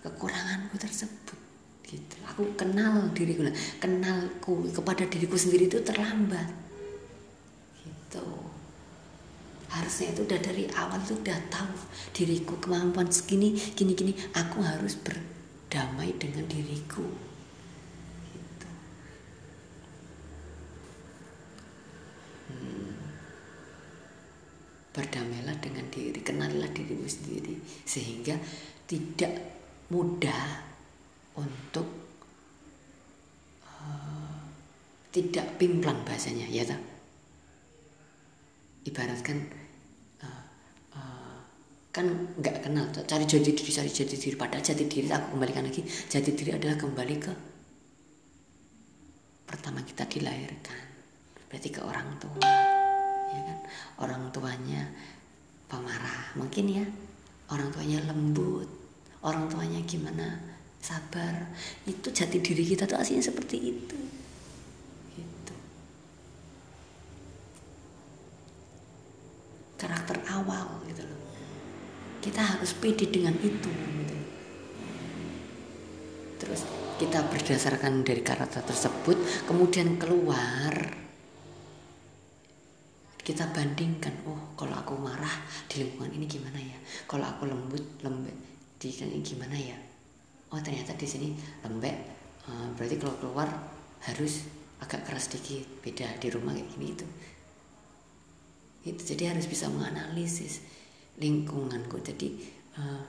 kekuranganku 0.00 0.80
tersebut 0.80 1.36
gitu. 1.84 2.16
Aku 2.24 2.56
kenal 2.56 3.12
diriku 3.12 3.52
kenalku 3.76 4.64
kepada 4.72 5.04
diriku 5.04 5.36
sendiri 5.36 5.68
itu 5.68 5.76
terlambat 5.84 6.48
gitu. 7.84 8.24
Harusnya 9.68 10.16
itu 10.16 10.24
udah 10.24 10.40
dari 10.40 10.64
awal 10.72 11.04
tuh 11.04 11.20
udah 11.20 11.36
tahu 11.52 11.76
diriku 12.16 12.56
kemampuan 12.56 13.12
segini 13.12 13.52
gini 13.76 13.92
gini. 13.92 14.16
Aku 14.32 14.64
harus 14.64 14.96
berdamai 14.96 16.16
dengan 16.16 16.48
diriku 16.48 17.04
berdamailah 24.92 25.56
dengan 25.58 25.88
diri 25.88 26.20
kenalilah 26.20 26.68
dirimu 26.68 27.08
sendiri. 27.08 27.56
Sehingga 27.88 28.36
tidak 28.84 29.32
mudah 29.88 30.68
untuk 31.40 31.88
eh, 33.64 34.40
tidak 35.12 35.56
pimplang 35.56 36.04
bahasanya 36.04 36.44
ya 36.52 36.64
tak 36.68 36.80
ibaratkan 38.84 39.48
eh, 40.20 40.44
eh, 40.92 41.36
kan 41.88 42.06
nggak 42.36 42.68
kenal 42.68 42.84
cari 42.92 43.24
jati 43.24 43.56
diri 43.56 43.72
cari 43.72 43.88
jati 43.88 44.16
diri. 44.20 44.36
Padahal 44.36 44.60
jati 44.60 44.84
diri 44.84 45.08
aku 45.08 45.40
kembalikan 45.40 45.64
lagi 45.64 45.80
jati 45.88 46.30
diri 46.36 46.52
adalah 46.52 46.76
kembali 46.76 47.16
ke 47.16 47.32
pertama 49.48 49.80
kita 49.80 50.04
dilahirkan. 50.04 50.80
Berarti 51.48 51.68
ke 51.68 51.80
orang 51.84 52.16
tua 52.16 52.81
ya 53.32 53.40
kan? 53.48 53.58
Orang 53.98 54.22
tuanya 54.30 54.92
pemarah 55.66 56.36
mungkin 56.36 56.64
ya. 56.68 56.86
Orang 57.48 57.72
tuanya 57.72 58.04
lembut. 58.04 58.68
Orang 59.24 59.48
tuanya 59.48 59.80
gimana? 59.88 60.40
Sabar. 60.78 61.48
Itu 61.88 62.12
jati 62.12 62.38
diri 62.44 62.64
kita 62.64 62.84
tuh 62.84 63.00
aslinya 63.00 63.24
seperti 63.24 63.56
itu. 63.58 63.98
Gitu. 65.16 65.54
Karakter 69.80 70.20
awal 70.30 70.84
gitu 70.86 71.02
loh. 71.02 71.20
Kita 72.22 72.40
harus 72.40 72.70
pede 72.78 73.10
dengan 73.10 73.34
itu 73.40 73.70
gitu. 73.70 74.16
terus 76.42 76.66
kita 76.98 77.22
berdasarkan 77.30 78.02
dari 78.02 78.18
karakter 78.22 78.66
tersebut 78.66 79.14
kemudian 79.46 79.94
keluar 79.94 80.74
kita 83.22 83.46
bandingkan 83.54 84.10
oh 84.26 84.54
kalau 84.58 84.74
aku 84.74 84.98
marah 84.98 85.30
di 85.70 85.86
lingkungan 85.86 86.10
ini 86.10 86.26
gimana 86.26 86.58
ya? 86.58 86.78
Kalau 87.06 87.22
aku 87.22 87.46
lembut 87.46 87.82
lembek 88.02 88.34
di 88.82 88.90
sini 88.90 89.22
gimana 89.22 89.54
ya? 89.54 89.78
Oh 90.50 90.58
ternyata 90.58 90.98
di 90.98 91.06
sini 91.06 91.28
lembek. 91.62 91.96
Eh, 92.42 92.68
berarti 92.74 92.98
kalau 92.98 93.14
keluar 93.22 93.48
harus 94.10 94.42
agak 94.82 95.06
keras 95.06 95.30
sedikit. 95.30 95.62
Beda 95.78 96.10
di 96.18 96.28
rumah 96.34 96.50
kayak 96.50 96.68
gini 96.74 96.86
itu. 96.90 97.06
Itu 98.82 99.00
jadi 99.14 99.30
harus 99.30 99.46
bisa 99.46 99.70
menganalisis 99.70 100.66
lingkunganku. 101.22 102.02
Jadi 102.02 102.28
eh, 102.74 103.02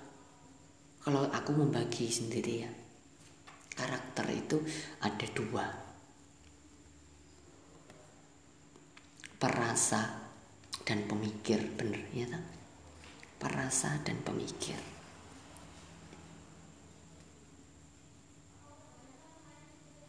kalau 1.01 1.25
aku 1.25 1.51
membagi 1.57 2.07
sendiri 2.13 2.53
ya 2.61 2.71
karakter 3.73 4.29
itu 4.29 4.61
ada 5.01 5.27
dua 5.33 5.65
perasa 9.43 10.23
dan 10.87 11.03
pemikir 11.03 11.59
bener 11.75 11.99
ya 12.15 12.23
tak? 12.31 12.39
perasa 13.43 13.99
dan 13.99 14.15
pemikir 14.23 14.79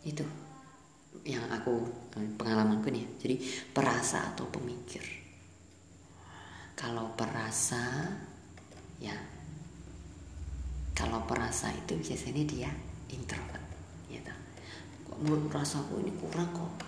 itu 0.06 0.22
yang 1.26 1.42
aku 1.50 1.82
eh, 2.14 2.30
pengalamanku 2.38 2.94
nih 2.94 3.02
ya. 3.02 3.08
jadi 3.26 3.36
perasa 3.74 4.30
atau 4.30 4.46
pemikir 4.54 5.02
kalau 6.78 7.10
perasa 7.18 8.06
ya 9.02 9.18
kalau 10.94 11.26
perasa 11.26 11.74
itu 11.74 11.98
biasanya 11.98 12.44
dia 12.46 12.70
introvert 13.10 13.66
ya 14.06 14.22
toh. 14.22 14.38
kok 15.10 15.18
menurut 15.26 15.50
rasaku 15.50 16.06
ini 16.06 16.14
kurang 16.22 16.54
kok 16.54 16.86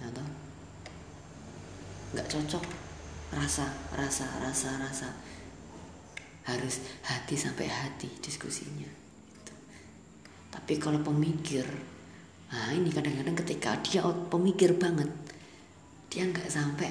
ya 0.00 0.08
toh 0.16 0.45
nggak 2.14 2.28
cocok. 2.28 2.64
Rasa 3.34 3.66
rasa 3.96 4.26
rasa 4.44 4.70
rasa. 4.78 5.08
Harus 6.46 6.78
hati 7.02 7.34
sampai 7.34 7.66
hati 7.66 8.06
diskusinya 8.22 9.06
tapi 10.56 10.80
kalau 10.80 10.98
pemikir 11.04 11.62
nah 12.46 12.70
ini 12.72 12.88
kadang-kadang 12.88 13.36
ketika 13.44 13.76
dia 13.84 14.06
pemikir 14.30 14.72
banget 14.78 15.10
dia 16.08 16.24
nggak 16.24 16.48
sampai 16.48 16.88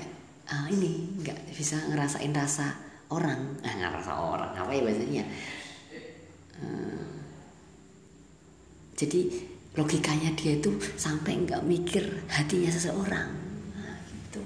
ah, 0.52 0.70
ini 0.70 1.18
nggak 1.24 1.56
bisa 1.58 1.80
ngerasain 1.90 2.30
rasa 2.36 2.70
orang. 3.10 3.58
Ah 3.66 3.74
ngerasa 3.74 4.12
orang 4.14 4.52
apa 4.54 4.70
ya 4.70 4.82
bahasanya? 4.86 5.24
Uh, 6.62 7.10
jadi 8.94 9.28
logikanya 9.74 10.32
dia 10.38 10.62
itu 10.62 10.72
sampai 10.96 11.42
nggak 11.42 11.66
mikir 11.66 12.04
hatinya 12.32 12.72
seseorang 12.72 13.28
nah, 13.76 13.98
gitu 14.08 14.40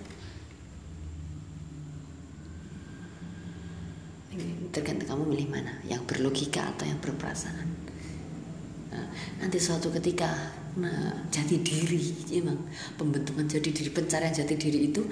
tergantung 4.80 5.12
kamu 5.12 5.24
milih 5.36 5.48
mana 5.52 5.74
yang 5.84 6.02
berlogika 6.08 6.72
atau 6.72 6.88
yang 6.88 7.00
berperasaan 7.04 7.68
nah, 8.96 9.08
nanti 9.44 9.60
suatu 9.60 9.92
ketika 9.92 10.32
nah, 10.80 11.28
jati 11.28 11.60
diri 11.60 12.32
emang 12.40 12.64
pembentukan 12.96 13.44
jati 13.44 13.76
diri 13.76 13.92
pencarian 13.92 14.32
jati 14.32 14.56
diri 14.56 14.88
itu 14.88 15.04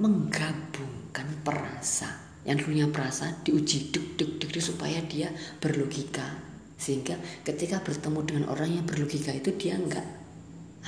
menggabungkan 0.00 1.28
perasa 1.44 2.32
yang 2.42 2.58
dulunya 2.58 2.90
perasa 2.90 3.30
diuji 3.46 3.94
duk 3.94 4.18
duk, 4.18 4.30
duk 4.42 4.50
supaya 4.58 4.98
dia 5.06 5.30
berlogika. 5.62 6.26
Sehingga 6.74 7.14
ketika 7.46 7.78
bertemu 7.78 8.20
dengan 8.26 8.44
orang 8.50 8.82
yang 8.82 8.86
berlogika 8.86 9.30
itu 9.30 9.54
dia 9.54 9.78
nggak 9.78 10.06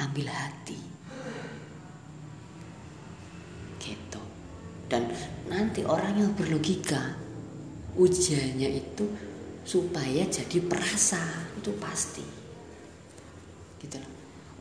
ambil 0.03 0.27
hati. 0.27 0.79
Gitu. 3.79 4.23
Dan 4.91 5.07
nanti 5.47 5.87
orang 5.87 6.19
yang 6.19 6.33
berlogika 6.35 7.15
ujiannya 7.95 8.69
itu 8.75 9.07
supaya 9.65 10.27
jadi 10.29 10.59
perasa 10.65 11.21
itu 11.57 11.73
pasti 11.81 12.27
gitu 13.81 13.97
loh 13.97 14.13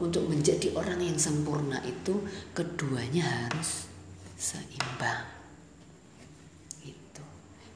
untuk 0.04 0.25
menjadi 0.32 0.74
orang 0.74 1.00
yang 1.04 1.20
sempurna 1.20 1.80
itu 1.86 2.24
keduanya 2.56 3.24
harus 3.24 3.86
seimbang 4.40 5.28
itu 6.84 7.24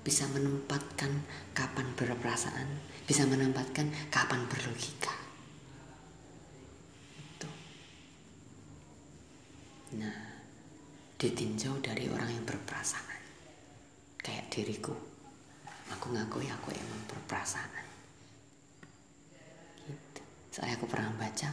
bisa 0.01 0.23
menempatkan 0.31 1.11
kapan 1.51 1.87
berperasaan 1.99 2.97
bisa 3.07 3.23
menempatkan 3.23 3.87
kapan 4.11 4.43
berlogika. 4.51 5.15
Itu. 7.15 7.49
Nah, 9.95 10.43
ditinjau 11.15 11.79
dari 11.79 12.11
orang 12.11 12.27
yang 12.27 12.43
berperasaan. 12.43 13.23
Kayak 14.19 14.51
diriku. 14.51 15.06
Aku 15.95 16.11
ngaku 16.11 16.43
ya 16.43 16.57
aku 16.57 16.75
emang 16.75 17.01
berperasaan. 17.07 17.85
Gitu. 19.87 20.21
Saya 20.51 20.75
aku 20.75 20.89
pernah 20.89 21.13
baca 21.15 21.49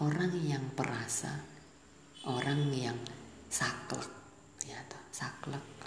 orang 0.00 0.32
yang 0.40 0.64
perasa, 0.72 1.44
orang 2.24 2.72
yang 2.72 2.96
saklek, 3.52 4.08
ya, 4.64 4.80
saklek 5.12 5.80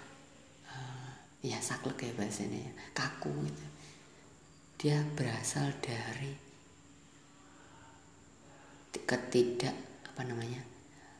ya 1.43 1.59
saklek 1.59 2.07
ya 2.07 2.11
bahasanya 2.15 2.71
ya 2.71 2.73
kaku 2.95 3.27
gitu 3.43 3.65
dia 4.79 5.03
berasal 5.15 5.75
dari 5.83 6.31
ketidak 9.03 9.75
apa 10.07 10.23
namanya 10.23 10.63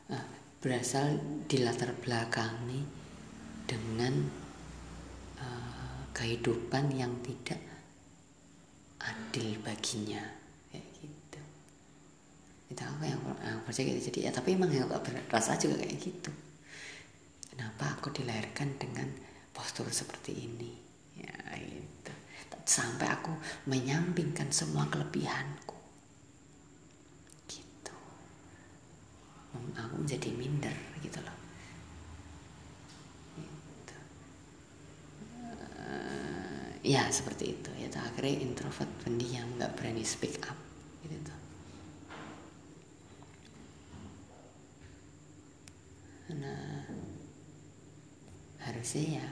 uh, 0.08 0.24
berasal 0.64 1.20
di 1.44 1.60
latar 1.60 1.92
belakangi 2.00 3.03
dengan 3.74 4.14
uh, 5.42 6.00
kehidupan 6.14 6.94
yang 6.94 7.10
tidak 7.26 7.58
adil 9.02 9.58
baginya. 9.66 10.22
Kayak 10.70 10.86
gitu. 11.02 11.42
Itu 12.70 12.82
apa 12.86 13.02
yang 13.02 13.18
aku 13.18 13.60
percaya 13.66 13.90
gitu. 13.90 14.14
Jadi 14.14 14.18
ya 14.26 14.30
tapi 14.30 14.54
emang 14.54 14.70
yang 14.70 14.86
rasa 15.26 15.58
juga 15.58 15.82
kayak 15.82 15.98
gitu. 15.98 16.30
Kenapa 17.50 17.98
aku 17.98 18.14
dilahirkan 18.14 18.78
dengan 18.78 19.10
postur 19.50 19.90
seperti 19.90 20.46
ini? 20.46 20.72
Ya 21.18 21.34
itu 21.58 22.14
sampai 22.64 23.10
aku 23.10 23.34
menyampingkan 23.66 24.54
semua 24.54 24.86
kelebihanku. 24.86 25.76
Gitu. 27.50 27.94
Aku 29.74 29.94
menjadi 29.98 30.30
minder 30.32 30.74
gitu 31.02 31.18
loh 31.20 31.44
gitu. 33.38 33.96
Uh, 35.74 36.73
ya 36.84 37.08
seperti 37.08 37.56
itu. 37.56 37.70
Ya 37.80 37.88
akhirnya 37.96 38.44
introvert 38.44 38.92
pendiam 39.00 39.48
nggak 39.56 39.72
berani 39.80 40.04
speak 40.04 40.36
up 40.44 40.58
gitu 41.00 41.16
tuh. 41.24 41.40
Nah 46.36 46.84
harusnya 48.64 49.20
ya 49.20 49.26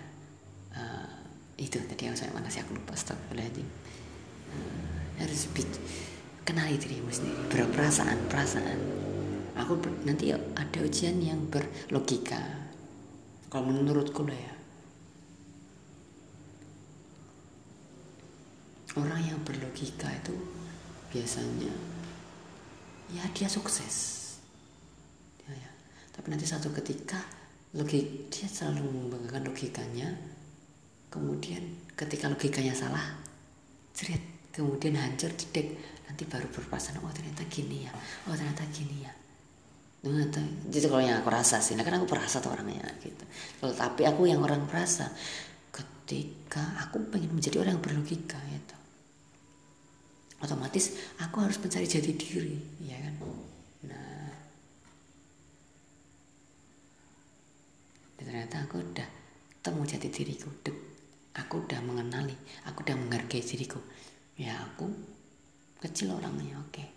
uh, 0.76 1.20
itu 1.60 1.76
tadi 1.76 2.08
yang 2.08 2.16
saya 2.16 2.32
mana 2.32 2.48
sih 2.48 2.64
aku 2.64 2.72
lupa 2.72 2.96
astagfirullahaladzim. 2.96 3.68
Uh, 4.52 4.84
harus 5.20 5.46
kenali 6.42 6.74
dirimu 6.80 7.12
sendiri 7.12 7.38
berperasaan 7.52 8.18
perasaan 8.26 8.80
aku 9.54 9.78
ber, 9.78 9.92
nanti 10.08 10.32
ada 10.32 10.78
ujian 10.80 11.20
yang 11.20 11.44
berlogika. 11.52 12.40
Kalau 13.52 13.68
menurutku 13.68 14.24
lah 14.24 14.32
ya 14.32 14.54
orang 18.96 19.20
yang 19.24 19.40
berlogika 19.44 20.08
itu 20.12 20.36
biasanya 21.12 21.72
ya 23.12 23.24
dia 23.32 23.48
sukses. 23.48 24.20
Ya, 25.44 25.52
ya. 25.52 25.70
tapi 26.12 26.32
nanti 26.32 26.48
satu 26.48 26.72
ketika 26.72 27.20
logik 27.76 28.28
dia 28.28 28.48
selalu 28.48 28.84
membanggakan 28.88 29.48
logikanya 29.48 30.08
kemudian 31.12 31.60
ketika 31.92 32.28
logikanya 32.28 32.72
salah 32.72 33.20
cerit 33.92 34.52
kemudian 34.52 34.96
hancur 34.96 35.28
cedek 35.36 35.76
nanti 36.08 36.24
baru 36.28 36.48
berpasangan 36.52 37.00
oh 37.04 37.12
ternyata 37.12 37.44
gini 37.48 37.84
ya 37.88 37.92
oh 38.28 38.36
ternyata 38.36 38.64
gini 38.72 39.04
ya. 39.04 39.12
Ternyata 40.02 40.42
jadi 40.66 40.90
kalau 40.90 40.98
yang 40.98 41.22
aku 41.22 41.30
rasa 41.30 41.62
sih. 41.62 41.78
Nah 41.78 41.86
kan 41.86 41.94
aku 41.94 42.10
perasa 42.10 42.42
tuh 42.42 42.50
orangnya 42.50 42.82
gitu. 42.98 43.22
Tapi 43.62 44.02
aku 44.02 44.26
yang 44.26 44.42
orang 44.42 44.66
perasa 44.66 45.06
ketika 45.70 46.74
aku 46.82 47.06
pengen 47.06 47.30
menjadi 47.30 47.62
orang 47.62 47.78
yang 47.78 47.84
berlogika 47.86 48.34
gitu 48.50 48.81
otomatis 50.42 50.98
aku 51.22 51.38
harus 51.38 51.56
mencari 51.62 51.86
jati 51.86 52.12
diri 52.18 52.58
ya 52.82 52.98
kan? 52.98 53.14
Nah. 53.86 54.30
Ternyata 58.18 58.66
aku 58.66 58.82
udah 58.82 59.08
temu 59.62 59.86
jati 59.86 60.10
diriku 60.10 60.50
dek. 60.66 60.76
Aku 61.32 61.64
udah 61.64 61.80
mengenali 61.80 62.34
aku 62.66 62.82
udah 62.82 62.98
menghargai 62.98 63.40
diriku. 63.40 63.78
Ya 64.34 64.58
aku 64.58 64.90
kecil 65.78 66.12
orangnya 66.12 66.58
oke. 66.58 66.74
Okay. 66.74 66.88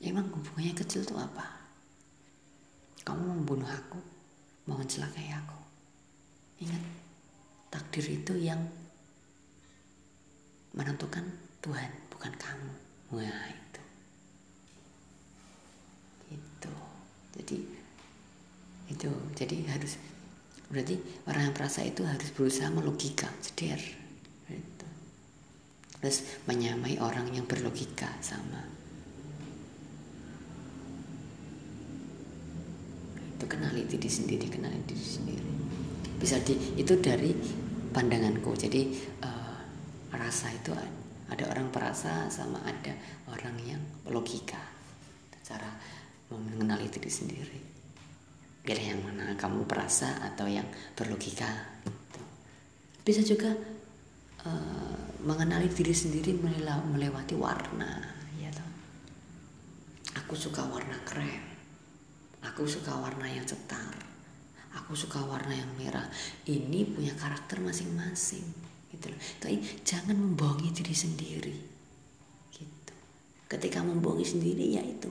ya 0.00 0.16
emang 0.16 0.32
hubungannya 0.32 0.72
kecil 0.72 1.04
tuh 1.04 1.20
apa? 1.20 1.44
Kamu 3.04 3.20
membunuh 3.20 3.68
aku 3.68 4.00
mau 4.64 4.80
mencelakai 4.80 5.28
aku. 5.32 5.60
Ingat 6.64 6.84
takdir 7.68 8.04
itu 8.08 8.32
yang 8.40 8.60
menentukan 10.74 11.24
Tuhan 11.60 11.90
bukan 12.12 12.32
kamu. 12.36 12.72
Wah 13.16 13.46
itu. 13.50 13.82
Itu 16.34 16.72
jadi 17.36 17.58
itu. 18.90 19.10
Jadi 19.34 19.56
harus 19.66 19.98
berarti 20.70 20.94
orang 21.26 21.50
yang 21.50 21.56
perasa 21.56 21.82
itu 21.82 22.06
harus 22.06 22.30
berusaha 22.30 22.70
melogika 22.70 23.26
ceder 23.42 23.82
gitu. 24.46 24.86
terus 25.98 26.22
menyamai 26.46 26.96
orang 27.02 27.26
yang 27.34 27.44
berlogika 27.44 28.06
sama. 28.22 28.62
Itu 33.34 33.44
kenali 33.50 33.82
diri 33.90 34.06
sendiri 34.06 34.46
kenali 34.46 34.78
diri 34.86 35.02
sendiri. 35.02 35.50
Bisa 36.22 36.38
di 36.38 36.54
itu 36.78 36.94
dari 37.02 37.34
pandanganku. 37.90 38.54
Jadi 38.54 38.94
uh, 39.26 39.39
rasa 40.14 40.50
itu 40.50 40.74
ada 41.30 41.44
orang 41.46 41.70
perasa 41.70 42.26
sama 42.26 42.58
ada 42.66 42.94
orang 43.30 43.54
yang 43.62 43.82
logika. 44.10 44.58
Cara 45.46 45.70
mengenali 46.30 46.90
diri 46.90 47.10
sendiri. 47.10 47.60
Pilih 48.60 48.86
yang 48.94 49.00
mana 49.02 49.34
kamu 49.38 49.66
perasa 49.66 50.18
atau 50.26 50.46
yang 50.50 50.66
berlogika. 50.94 51.48
Bisa 53.02 53.22
juga 53.22 53.50
uh, 54.46 55.02
mengenali 55.22 55.70
diri 55.70 55.94
sendiri 55.94 56.36
melewati 56.36 57.34
warna 57.34 57.98
ya 58.38 58.50
toh. 58.52 58.70
aku 60.18 60.34
suka 60.34 60.66
warna 60.66 60.98
krem. 61.06 61.42
Aku 62.40 62.64
suka 62.64 62.96
warna 62.96 63.28
yang 63.28 63.44
cetar 63.44 64.10
aku 64.70 64.94
suka 64.94 65.18
warna 65.26 65.50
yang 65.50 65.70
merah. 65.74 66.06
Ini 66.46 66.94
punya 66.94 67.14
karakter 67.18 67.58
masing-masing 67.58 68.69
gitu 69.00 69.08
loh. 69.08 69.20
Tapi 69.40 69.56
jangan 69.80 70.12
membohongi 70.12 70.68
diri 70.76 70.92
sendiri. 70.92 71.56
Gitu. 72.52 72.94
Ketika 73.48 73.80
membohongi 73.80 74.28
sendiri 74.28 74.76
ya 74.76 74.84
itu. 74.84 75.08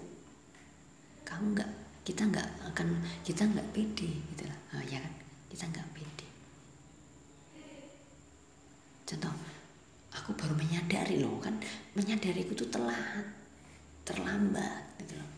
Kamu 1.25 1.57
nggak 1.57 1.71
kita 2.05 2.29
nggak 2.29 2.73
akan 2.73 3.01
kita 3.25 3.49
nggak 3.49 3.69
pede 3.73 4.09
gitu 4.33 4.45
lah 4.45 4.57
oh, 4.77 4.83
ya 4.85 5.01
kan? 5.01 5.13
Kita 5.49 5.65
nggak 5.65 5.89
pede. 5.97 6.27
Contoh 9.09 9.33
aku 10.13 10.29
baru 10.37 10.53
menyadari 10.53 11.17
loh 11.17 11.41
kan? 11.41 11.57
Menyadari 11.97 12.45
itu 12.45 12.69
telat 12.69 13.25
terlambat 14.05 15.01
gitu 15.01 15.17
loh. 15.17 15.29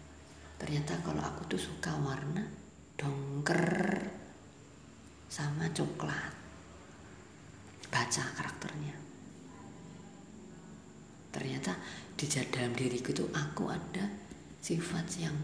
Ternyata 0.60 1.00
kalau 1.00 1.24
aku 1.24 1.48
tuh 1.48 1.62
suka 1.72 1.96
warna 2.04 2.44
dongker 3.00 4.04
sama 5.32 5.72
coklat 5.72 6.41
baca 7.92 8.24
karakternya. 8.40 8.96
Ternyata 11.32 11.76
di 12.16 12.26
dalam 12.28 12.74
diriku 12.74 13.12
tuh 13.12 13.28
aku 13.36 13.68
ada 13.68 14.08
sifat 14.64 15.06
yang 15.20 15.36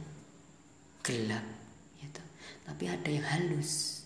gelap 1.04 1.44
gitu. 2.00 2.24
Tapi 2.64 2.84
ada 2.88 3.10
yang 3.12 3.28
halus. 3.28 4.04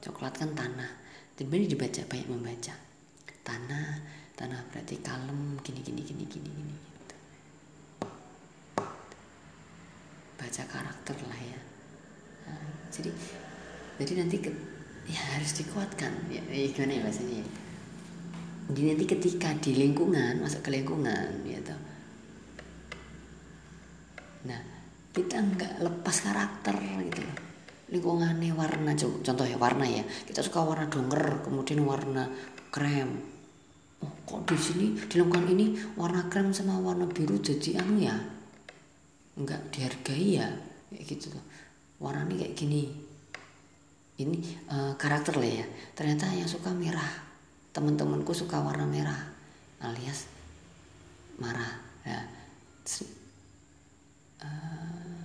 Coklat 0.00 0.40
kan 0.40 0.56
tanah. 0.56 0.90
Jadi 1.36 1.68
dibaca 1.68 2.00
banyak 2.08 2.28
membaca. 2.28 2.74
Tanah 3.40 4.20
tanah 4.40 4.60
berarti 4.72 4.96
kalem 5.04 5.60
gini 5.60 5.84
gini 5.84 6.00
gini 6.00 6.24
gini 6.24 6.48
gini 6.48 6.72
gitu. 6.72 7.16
baca 10.40 10.62
karakter 10.64 11.16
lah 11.28 11.40
ya. 11.44 11.60
Nah, 12.48 12.64
jadi 12.88 13.12
jadi 14.00 14.12
nanti 14.24 14.40
ya 15.10 15.22
harus 15.34 15.52
dikuatkan. 15.58 16.30
Ya, 16.30 16.42
ya 16.46 16.70
gimana 16.70 16.94
ya 16.96 17.02
bahasanya 17.02 17.42
ya 17.42 17.48
jadi 18.70 18.94
nanti 18.94 19.04
ketika 19.06 19.50
di 19.58 19.74
lingkungan 19.74 20.38
masuk 20.38 20.62
ke 20.62 20.70
lingkungan 20.70 21.42
gitu 21.42 21.74
nah 24.46 24.60
kita 25.10 25.42
nggak 25.42 25.72
lepas 25.82 26.16
karakter 26.22 26.78
gitu 26.78 27.22
lingkungannya 27.90 28.54
warna 28.54 28.94
contoh 28.94 29.42
ya 29.42 29.58
warna 29.58 29.82
ya. 29.82 30.06
Kita 30.06 30.46
suka 30.46 30.62
warna 30.62 30.86
donger 30.86 31.42
kemudian 31.42 31.82
warna 31.82 32.30
krem. 32.70 33.18
Oh 33.98 34.14
kok 34.22 34.46
di 34.46 34.54
sini 34.54 34.86
di 34.94 35.14
lingkungan 35.18 35.50
ini 35.50 35.74
warna 35.98 36.30
krem 36.30 36.54
sama 36.54 36.78
warna 36.78 37.10
biru 37.10 37.42
jadi 37.42 37.82
anu 37.82 37.98
ya? 37.98 38.14
Nggak 39.34 39.74
dihargai 39.74 40.38
ya? 40.38 40.46
Kayak 40.94 41.02
gitu 41.02 41.34
warna 41.98 42.30
ini 42.30 42.46
kayak 42.46 42.54
gini 42.54 43.09
ini 44.20 44.44
uh, 44.68 44.92
karakter 45.00 45.40
lah 45.40 45.64
ya. 45.64 45.66
Ternyata 45.96 46.28
yang 46.36 46.48
suka 46.48 46.70
merah. 46.76 47.08
Teman-temanku 47.70 48.34
suka 48.34 48.58
warna 48.60 48.84
merah 48.84 49.30
alias 49.80 50.28
marah 51.40 51.72
ya. 52.04 52.20
Uh, 54.40 55.20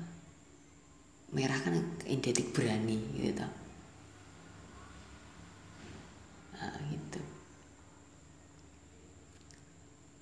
merah 1.32 1.56
kan 1.60 1.76
identik 2.08 2.52
berani 2.56 3.00
gitu 3.16 3.48
nah, 6.56 6.76
gitu. 6.92 7.20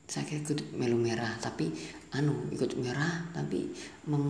Saya 0.09 0.29
kira 0.29 0.45
ikut 0.45 0.77
melu 0.77 0.97
merah 0.97 1.33
tapi 1.41 1.73
anu 2.13 2.49
ikut 2.53 2.77
merah 2.77 3.25
tapi 3.33 3.73
meng 4.05 4.29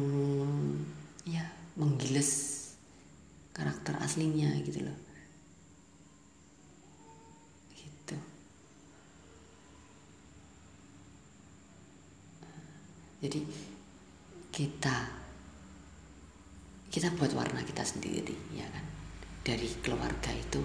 ya 1.28 1.44
menggiles 1.76 2.63
karakter 3.54 3.96
aslinya 4.02 4.50
gitu 4.66 4.84
loh. 4.84 4.98
Gitu. 7.78 8.16
Jadi 13.24 13.40
kita 14.50 14.98
kita 16.94 17.10
buat 17.18 17.34
warna 17.34 17.62
kita 17.64 17.86
sendiri 17.86 18.36
ya 18.54 18.66
kan? 18.70 18.86
Dari 19.46 19.70
keluarga 19.80 20.30
itu 20.34 20.62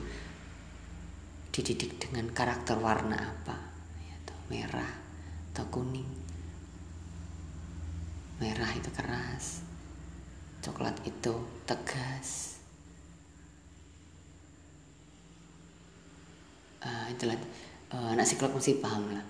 dididik 1.53 2.01
dengan 2.01 2.33
karakter 2.33 2.77
warna 2.81 3.16
apa? 3.16 3.57
Ya, 4.01 4.16
merah 4.48 4.92
atau 5.53 5.64
kuning. 5.68 6.09
Merah 8.38 8.70
itu 8.70 8.90
keras 8.94 9.68
coklat 10.62 11.01
itu 11.07 11.33
tegas 11.64 12.58
uh, 16.84 17.06
itulah. 17.10 17.38
Uh, 17.88 18.12
anak 18.12 18.28
psikolog 18.28 18.60
mesti 18.60 18.76
paham 18.84 19.16
lah. 19.16 19.24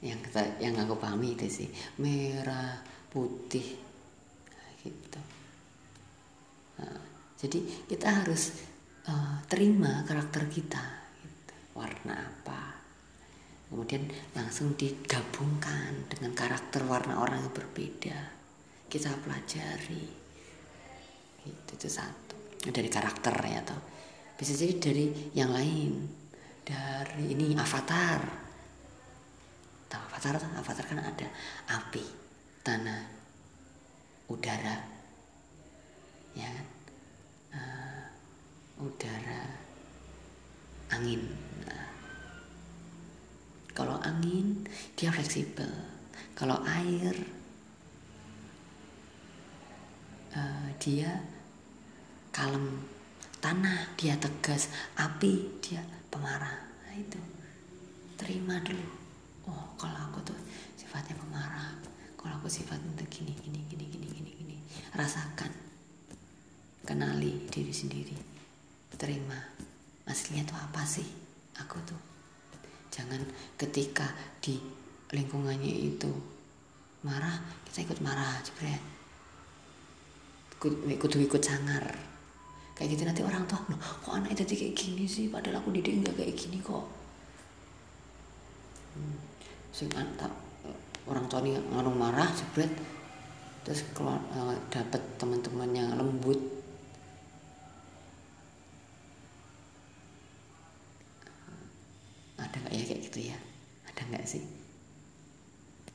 Yang 0.00 0.28
kita 0.28 0.40
yang 0.64 0.74
aku 0.80 0.96
pahami 0.96 1.36
itu 1.36 1.44
sih. 1.48 1.68
Merah 2.00 2.80
putih. 3.12 3.76
Gitu. 4.80 5.20
Nah, 6.80 7.00
jadi 7.36 7.58
kita 7.90 8.24
harus 8.24 8.64
uh, 9.08 9.44
terima 9.50 10.06
karakter 10.08 10.48
kita 10.48 10.82
gitu. 11.20 11.54
warna 11.76 12.16
apa. 12.16 12.80
Kemudian 13.66 14.06
langsung 14.32 14.78
digabungkan 14.78 16.06
dengan 16.06 16.32
karakter 16.32 16.86
warna 16.86 17.18
orang 17.18 17.44
yang 17.44 17.52
berbeda. 17.52 18.18
Kita 18.86 19.10
pelajari. 19.20 20.06
Gitu 21.44 21.70
itu 21.76 21.88
satu. 21.90 22.62
Dari 22.62 22.88
karakter 22.88 23.34
ya 23.42 23.60
atau 23.62 23.78
bisa 24.36 24.52
jadi 24.52 24.74
dari 24.76 25.06
yang 25.32 25.48
lain 25.48 25.92
dari 26.66 27.30
ini 27.30 27.54
avatar. 27.54 28.18
Tahu 29.86 30.02
avatar 30.10 30.34
avatar 30.58 30.84
kan 30.90 30.98
ada 30.98 31.28
api 31.70 32.02
tanah, 32.66 33.06
udara, 34.26 34.76
ya 36.34 36.50
kan? 36.50 36.66
Uh, 37.54 38.02
udara, 38.82 39.46
angin. 40.90 41.22
Nah, 41.62 41.86
kalau 43.70 44.02
angin 44.02 44.66
dia 44.98 45.14
fleksibel, 45.14 45.70
kalau 46.34 46.58
air 46.66 47.14
uh, 50.34 50.68
dia 50.82 51.22
kalem, 52.34 52.82
tanah 53.38 53.94
dia 53.94 54.18
tegas, 54.18 54.66
api 54.98 55.62
dia 55.62 55.86
pemarah. 56.12 56.56
Nah, 56.84 56.94
itu. 56.96 57.20
Terima 58.16 58.58
dulu. 58.64 58.86
Oh, 59.46 59.64
kalau 59.78 59.98
aku 60.10 60.22
tuh 60.26 60.38
sifatnya 60.74 61.14
pemarah. 61.18 61.76
Kalau 62.16 62.34
aku 62.40 62.48
sifatnya 62.50 63.04
gini 63.06 63.32
gini 63.38 63.62
gini 63.68 63.84
gini 63.86 64.06
gini 64.10 64.30
gini. 64.34 64.56
Rasakan. 64.96 65.52
Kenali 66.86 67.46
diri 67.50 67.74
sendiri. 67.74 68.16
Terima. 68.96 69.38
Aslinya 70.06 70.46
tuh 70.46 70.58
apa 70.58 70.82
sih? 70.86 71.06
Aku 71.60 71.78
tuh. 71.84 72.00
Jangan 72.90 73.20
ketika 73.58 74.08
di 74.40 74.56
lingkungannya 75.12 75.70
itu 75.70 76.10
marah 77.06 77.38
kita 77.70 77.86
ikut 77.86 78.02
marah 78.02 78.42
jebret 78.42 78.82
ikut 80.58 80.74
ikut 80.98 81.10
ikut 81.14 81.42
sangar 81.44 81.84
kayak 82.76 82.92
gitu 82.92 83.02
nanti 83.08 83.24
orang 83.24 83.48
tuh 83.48 83.56
loh 83.72 83.80
kok 83.80 84.12
anak 84.12 84.36
itu 84.36 84.44
kayak 84.52 84.76
gini 84.76 85.04
sih? 85.08 85.32
Padahal 85.32 85.64
aku 85.64 85.72
didik 85.72 86.04
nggak 86.04 86.14
kayak 86.20 86.36
gini 86.36 86.60
kok. 86.60 86.84
Hmm. 88.92 89.16
tak 90.20 90.32
orang 91.08 91.24
tua 91.32 91.40
ini 91.40 91.56
nganu 91.56 91.90
marah 91.96 92.28
jebret. 92.36 92.68
Terus 93.64 93.82
keluar 93.96 94.20
uh, 94.36 94.52
eh, 94.52 94.60
dapat 94.68 95.02
teman-teman 95.16 95.72
yang 95.72 95.88
lembut. 95.96 96.38
Ada 102.36 102.56
nggak 102.60 102.72
ya 102.76 102.84
kayak 102.84 103.02
gitu 103.08 103.18
ya? 103.32 103.36
Ada 103.88 104.00
nggak 104.12 104.24
sih? 104.28 104.44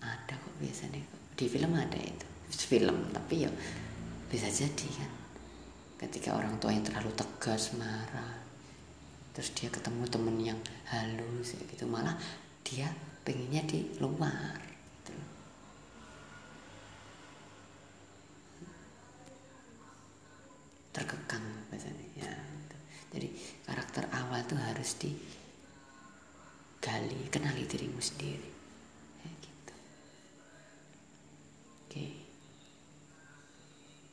Ada 0.02 0.34
kok 0.34 0.54
biasanya 0.58 0.98
di 1.38 1.46
film 1.46 1.72
ada 1.78 2.00
itu. 2.02 2.28
Film 2.52 2.98
tapi 3.14 3.46
ya 3.46 3.52
bisa 4.32 4.48
jadi 4.48 4.88
kan 4.96 5.21
ketika 6.02 6.34
orang 6.34 6.58
tua 6.58 6.74
yang 6.74 6.82
terlalu 6.82 7.14
tegas 7.14 7.78
marah 7.78 8.42
terus 9.32 9.54
dia 9.54 9.70
ketemu 9.70 10.04
temen 10.10 10.36
yang 10.42 10.58
halus 10.90 11.54
gitu 11.56 11.86
malah 11.86 12.18
dia 12.66 12.90
pengennya 13.22 13.62
di 13.70 13.86
luar 14.02 14.58
terkekang 20.92 21.46
bahasanya 21.72 22.06
ya 22.18 22.34
jadi 23.14 23.30
karakter 23.64 24.10
awal 24.12 24.44
tuh 24.44 24.60
harus 24.60 24.98
digali 25.00 25.22
kenali 27.32 27.64
dirimu 27.64 28.00
sendiri 28.04 28.52
ya, 29.24 29.30
gitu. 29.40 29.74
Oke 31.88 32.21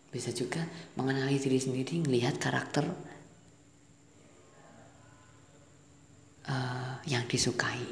bisa 0.08 0.32
juga 0.32 0.64
mengenali 0.96 1.36
diri 1.36 1.60
sendiri 1.60 2.00
melihat 2.00 2.40
karakter 2.40 2.88
uh, 6.48 6.96
yang 7.04 7.28
disukai 7.28 7.84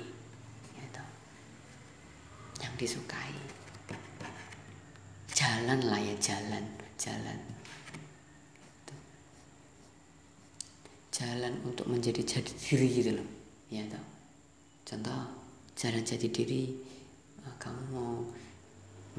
gitu. 0.81 1.05
yang 2.65 2.75
disukai 2.81 3.37
jalan 5.37 5.81
lah 5.85 6.01
ya 6.01 6.17
jalan 6.17 6.65
jalan 6.97 7.39
gitu. 8.65 8.95
jalan 11.13 11.53
untuk 11.69 11.85
menjadi 11.85 12.25
jadi 12.25 12.53
diri 12.57 12.89
gitu 12.89 13.11
loh 13.21 13.29
ya 13.69 13.85
toh 13.93 14.05
contoh 14.89 15.21
jalan 15.77 16.01
jadi 16.01 16.33
diri 16.33 16.73
eh, 17.45 17.57
kamu 17.61 17.83
mau 17.93 18.25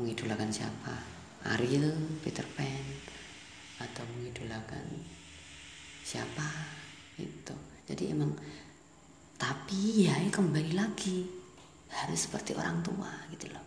mengidolakan 0.02 0.50
siapa 0.50 1.17
Ariel 1.56 2.20
Peter 2.20 2.44
Pan 2.56 2.86
atau 3.80 4.04
mengidolakan 4.18 4.84
siapa? 6.04 6.48
Itu 7.16 7.56
jadi 7.88 8.12
emang 8.12 8.36
tapi 9.38 10.10
ya 10.10 10.18
kembali 10.18 10.74
lagi 10.76 11.24
harus 11.88 12.20
seperti 12.28 12.58
orang 12.58 12.84
tua 12.84 13.12
gitu 13.32 13.48
loh. 13.54 13.64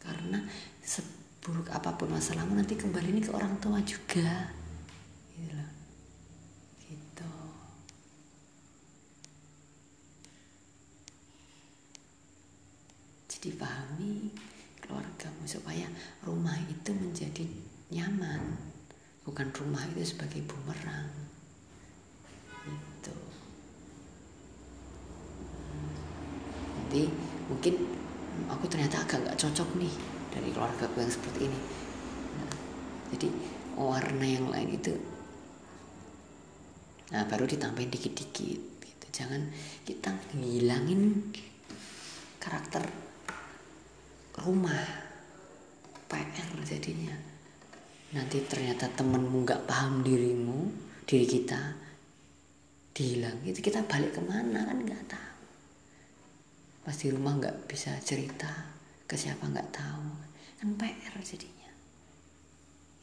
Karena 0.00 0.38
seburuk 0.80 1.72
apa 1.72 1.96
pun 1.96 2.12
masalahmu 2.12 2.52
nanti 2.52 2.76
kembali 2.76 3.16
ini 3.16 3.20
ke 3.24 3.32
orang 3.32 3.56
tua 3.62 3.80
juga 3.80 4.60
gitu 5.40 5.56
loh 5.56 5.70
gitu 6.84 7.32
jadi 13.30 13.50
pahami 13.56 14.34
keluargamu 14.82 15.29
supaya 15.44 15.86
rumah 16.24 16.56
itu 16.68 16.90
menjadi 16.92 17.44
nyaman. 17.90 18.58
Bukan 19.24 19.52
rumah 19.54 19.84
itu 19.94 20.16
sebagai 20.16 20.42
bumerang. 20.44 21.12
Itu 22.66 23.14
nanti 26.90 27.06
mungkin 27.46 27.74
aku 28.50 28.66
ternyata 28.66 29.06
agak 29.06 29.22
nggak 29.22 29.38
cocok 29.38 29.78
nih 29.78 29.94
dari 30.34 30.50
keluarga 30.50 30.90
aku 30.90 30.98
yang 30.98 31.12
seperti 31.12 31.46
ini. 31.46 31.60
Nah, 32.34 32.54
jadi 33.14 33.28
warna 33.78 34.26
yang 34.26 34.46
lain 34.50 34.74
itu 34.74 34.94
nah 37.10 37.26
baru 37.26 37.46
ditambahin 37.46 37.90
dikit-dikit 37.90 38.62
gitu. 38.86 39.06
Jangan 39.10 39.50
kita 39.86 40.14
ngilangin 40.34 41.30
karakter 42.38 42.86
rumah 44.38 45.09
PR 46.10 46.50
jadinya. 46.66 47.14
Nanti 48.10 48.42
ternyata 48.42 48.90
temenmu 48.90 49.46
nggak 49.46 49.70
paham 49.70 50.02
dirimu 50.02 50.66
diri 51.06 51.26
kita 51.30 51.78
dihilang. 52.90 53.38
Itu 53.46 53.62
kita 53.62 53.86
balik 53.86 54.18
ke 54.18 54.22
mana 54.26 54.66
kan 54.66 54.82
nggak 54.82 55.04
tahu. 55.06 55.42
Pas 56.82 56.96
di 56.98 57.08
rumah 57.14 57.38
nggak 57.38 57.70
bisa 57.70 57.94
cerita 58.02 58.50
ke 59.06 59.14
siapa 59.14 59.46
nggak 59.46 59.70
tahu. 59.70 60.06
Kan 60.58 60.74
PR 60.74 61.14
jadinya. 61.22 61.70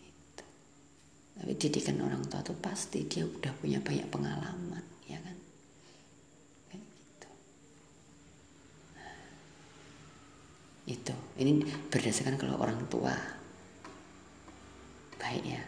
Gitu. 0.03 0.43
tapi 1.37 1.53
didikan 1.53 2.01
orang 2.01 2.25
tua 2.25 2.41
tuh 2.41 2.57
pasti 2.57 3.05
dia 3.05 3.21
udah 3.23 3.53
punya 3.61 3.77
banyak 3.77 4.09
pengalaman 4.09 4.81
ya 5.05 5.21
kan 5.21 5.37
kayak 6.73 6.81
gitu 6.81 7.29
nah, 8.97 9.21
itu 10.89 11.15
ini 11.37 11.63
berdasarkan 11.89 12.37
kalau 12.37 12.57
orang 12.57 12.81
tua 12.89 13.13
baik 15.17 15.43
ya 15.45 15.61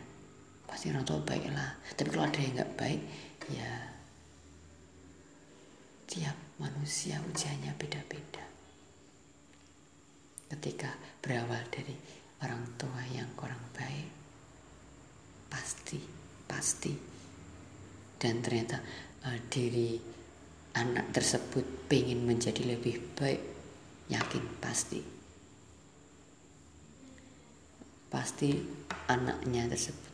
pasti 0.69 0.93
orang 0.93 1.05
tua 1.05 1.21
baik 1.21 1.49
lah 1.49 1.73
tapi 1.97 2.09
kalau 2.13 2.25
ada 2.29 2.39
yang 2.41 2.53
nggak 2.57 2.73
baik 2.77 3.01
ya 3.49 3.89
tiap 6.09 6.33
manusia 6.57 7.21
ujiannya 7.21 7.77
beda-beda. 7.77 8.41
Ketika 10.49 10.89
berawal 11.21 11.61
dari 11.69 11.93
orang 12.41 12.65
tua 12.81 13.05
yang 13.13 13.29
kurang 13.37 13.61
baik, 13.77 14.09
pasti, 15.53 16.01
pasti. 16.49 16.97
Dan 18.17 18.41
ternyata 18.41 18.81
uh, 19.29 19.39
diri 19.53 20.01
anak 20.75 21.13
tersebut 21.13 21.85
pengen 21.85 22.25
menjadi 22.25 22.65
lebih 22.65 23.13
baik, 23.13 23.41
yakin 24.09 24.45
pasti. 24.57 25.18
Pasti 28.09 28.57
anaknya 29.09 29.69
tersebut 29.69 30.11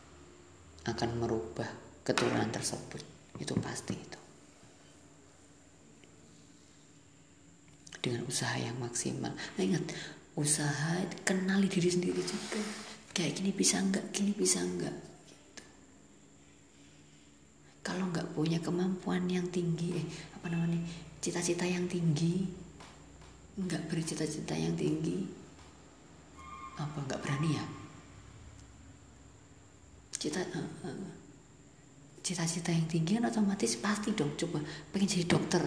akan 0.86 1.10
merubah 1.18 1.68
keturunan 2.04 2.52
tersebut. 2.52 3.02
Itu 3.40 3.56
pasti 3.58 3.96
itu. 3.96 4.16
dengan 8.06 8.22
usaha 8.30 8.54
yang 8.54 8.78
maksimal. 8.78 9.34
Nah 9.34 9.62
ingat, 9.66 9.82
usaha 10.38 11.02
kenali 11.26 11.66
diri 11.66 11.90
sendiri 11.90 12.22
juga. 12.22 12.62
Kayak 13.10 13.42
gini 13.42 13.50
bisa 13.50 13.82
enggak, 13.82 14.06
gini 14.14 14.30
bisa 14.30 14.62
enggak. 14.62 14.94
Gitu. 15.26 15.62
Kalau 17.82 18.06
enggak 18.06 18.30
punya 18.30 18.62
kemampuan 18.62 19.26
yang 19.26 19.50
tinggi, 19.50 19.98
eh, 19.98 20.06
apa 20.38 20.54
namanya, 20.54 20.78
cita-cita 21.18 21.66
yang 21.66 21.90
tinggi, 21.90 22.46
enggak 23.58 23.82
bercita-cita 23.90 24.54
yang 24.54 24.78
tinggi, 24.78 25.26
apa 26.78 27.02
enggak 27.02 27.18
berani 27.18 27.58
ya? 27.58 27.64
Cita, 30.26 30.42
uh, 30.42 30.58
uh, 30.58 31.06
cita-cita 32.18 32.74
yang 32.74 32.90
tinggi 32.90 33.14
kan 33.14 33.30
otomatis 33.30 33.78
pasti 33.78 34.10
dong 34.10 34.34
coba 34.34 34.58
pengen 34.90 35.06
jadi 35.06 35.22
dokter. 35.22 35.62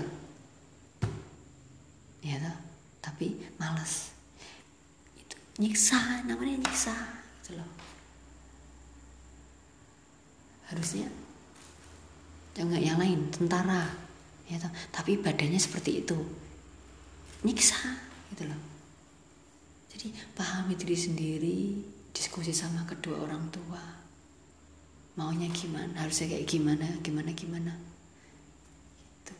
Ya 2.19 2.35
toh 2.43 2.57
tapi 2.99 3.39
malas 3.55 4.11
itu 5.15 5.39
nyiksa 5.63 6.27
namanya 6.27 6.59
nyiksa 6.59 6.91
gitu 7.39 7.55
loh. 7.55 7.71
Harusnya 10.67 11.07
jangan 12.51 12.83
yang 12.83 12.99
lain 12.99 13.31
tentara 13.31 13.87
ya 14.51 14.59
toh. 14.59 14.75
Tapi 14.91 15.23
badannya 15.23 15.55
seperti 15.55 16.03
itu. 16.03 16.19
Nyiksa 17.47 17.79
gitu 18.35 18.43
loh. 18.43 18.59
Jadi 19.95 20.11
pahami 20.35 20.75
diri 20.75 20.99
sendiri 20.99 21.59
diskusi 22.11 22.51
sama 22.51 22.83
kedua 22.83 23.23
orang 23.23 23.47
tua 23.47 23.98
maunya 25.19 25.51
gimana? 25.51 25.99
Harusnya 25.99 26.31
kayak 26.31 26.47
gimana? 26.47 26.87
Gimana 27.03 27.35
gimana? 27.35 27.75
Gitu. 29.19 29.33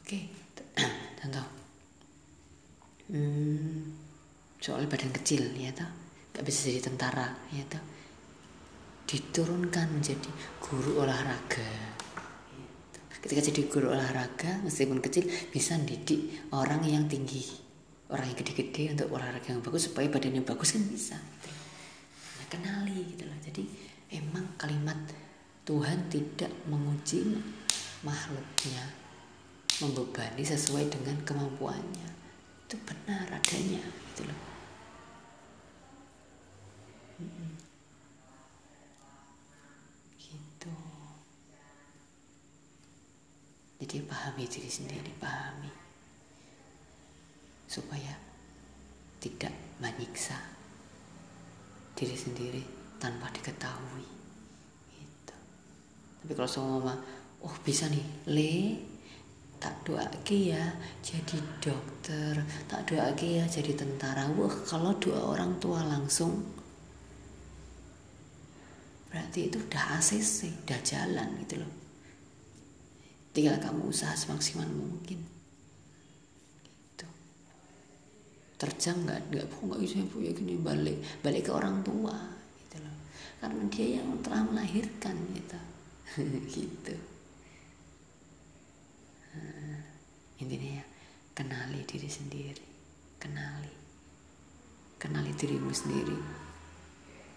Oke 0.00 0.18
contoh. 1.20 1.46
Hmm, 3.12 3.92
soal 4.56 4.88
badan 4.88 5.12
kecil 5.12 5.52
ya 5.60 5.68
toh. 5.76 5.90
Nggak 6.32 6.44
bisa 6.48 6.72
jadi 6.72 6.80
tentara 6.88 7.28
ya 7.52 7.64
toh. 7.68 7.84
Diturunkan 9.04 9.92
menjadi 9.92 10.32
guru 10.64 11.04
olahraga. 11.04 11.92
Ketika 13.20 13.44
jadi 13.44 13.62
guru 13.68 13.92
olahraga 13.92 14.64
meskipun 14.64 15.04
kecil 15.04 15.28
bisa 15.52 15.76
didik 15.84 16.48
orang 16.56 16.80
yang 16.88 17.04
tinggi 17.04 17.66
orang 18.06 18.30
yang 18.30 18.38
gede-gede 18.38 18.94
untuk 18.94 19.18
olahraga 19.18 19.50
yang 19.50 19.62
bagus 19.66 19.90
supaya 19.90 20.06
badannya 20.06 20.46
bagus 20.46 20.78
kan 20.78 20.82
bisa. 20.86 21.18
gitu. 21.18 21.65
Kenali 22.48 23.14
gitu 23.14 23.26
loh. 23.26 23.38
Jadi 23.42 23.62
emang 24.10 24.46
kalimat 24.56 24.96
Tuhan 25.66 26.06
tidak 26.06 26.50
menguji 26.70 27.42
makhluknya 28.06 28.86
membebani 29.82 30.46
sesuai 30.46 30.86
dengan 30.88 31.18
kemampuannya. 31.26 32.08
Itu 32.66 32.78
benar 32.86 33.26
adanya 33.28 33.82
gitu 33.82 34.22
loh. 34.30 34.40
Gitu. 40.18 40.74
Jadi 43.82 43.96
pahami 44.06 44.44
diri 44.46 44.70
sendiri 44.70 45.12
pahami. 45.18 45.70
Supaya 47.66 48.14
tidak 49.18 49.50
menyiksa 49.82 50.55
diri 51.96 52.12
sendiri 52.12 52.62
tanpa 53.00 53.32
diketahui. 53.32 54.04
Gitu. 54.92 55.36
Tapi 56.20 56.32
kalau 56.36 56.50
semua 56.50 56.94
oh 57.40 57.56
bisa 57.64 57.88
nih 57.88 58.04
le 58.28 58.54
tak 59.56 59.88
doa 59.88 60.04
ya 60.28 60.76
jadi 61.00 61.36
dokter 61.64 62.44
tak 62.68 62.84
doa 62.92 63.16
ya 63.16 63.48
jadi 63.48 63.72
tentara. 63.72 64.28
Wah 64.36 64.52
kalau 64.68 64.92
doa 65.00 65.32
orang 65.32 65.56
tua 65.56 65.80
langsung 65.80 66.44
berarti 69.08 69.48
itu 69.48 69.56
udah 69.56 69.96
ACC 69.96 70.68
udah 70.68 70.80
jalan 70.84 71.28
gitu 71.40 71.64
loh. 71.64 71.72
Tinggal 73.32 73.56
kamu 73.60 73.88
usaha 73.88 74.12
semaksimal 74.12 74.68
mungkin 74.68 75.24
gitu 76.84 77.08
terjang 78.56 78.96
nggak? 79.04 79.20
Nggak 79.32 79.46
bu. 79.52 79.56
Nggak 79.68 79.80
bisa 79.84 79.96
bu. 80.08 80.16
Ya 80.24 80.32
gini 80.32 80.54
balik 80.56 80.98
balik 81.20 81.42
ke 81.48 81.52
orang 81.52 81.84
tua 81.84 82.16
gitu 82.64 82.76
loh. 82.80 82.96
Karena 83.40 83.62
dia 83.68 83.86
yang 84.00 84.08
telah 84.24 84.42
melahirkan 84.48 85.16
gitu. 85.36 85.60
Gitu. 86.48 86.96
Uh, 89.36 89.76
intinya 90.40 90.80
ya 90.80 90.84
kenali 91.36 91.84
diri 91.84 92.08
sendiri. 92.08 92.64
Kenali. 93.20 93.74
Kenali 94.96 95.28
dirimu 95.36 95.68
sendiri 95.76 96.16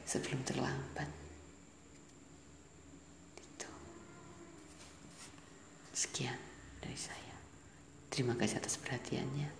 sebelum 0.07 0.39
terlambat. 0.47 1.11
Itu 3.35 3.67
sekian 5.91 6.39
dari 6.79 6.95
saya. 6.95 7.35
Terima 8.07 8.39
kasih 8.39 8.63
atas 8.63 8.79
perhatiannya 8.79 9.58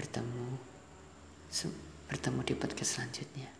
bertemu. 0.00 0.48
Bertemu 2.08 2.40
di 2.42 2.54
podcast 2.56 2.96
selanjutnya 2.96 3.59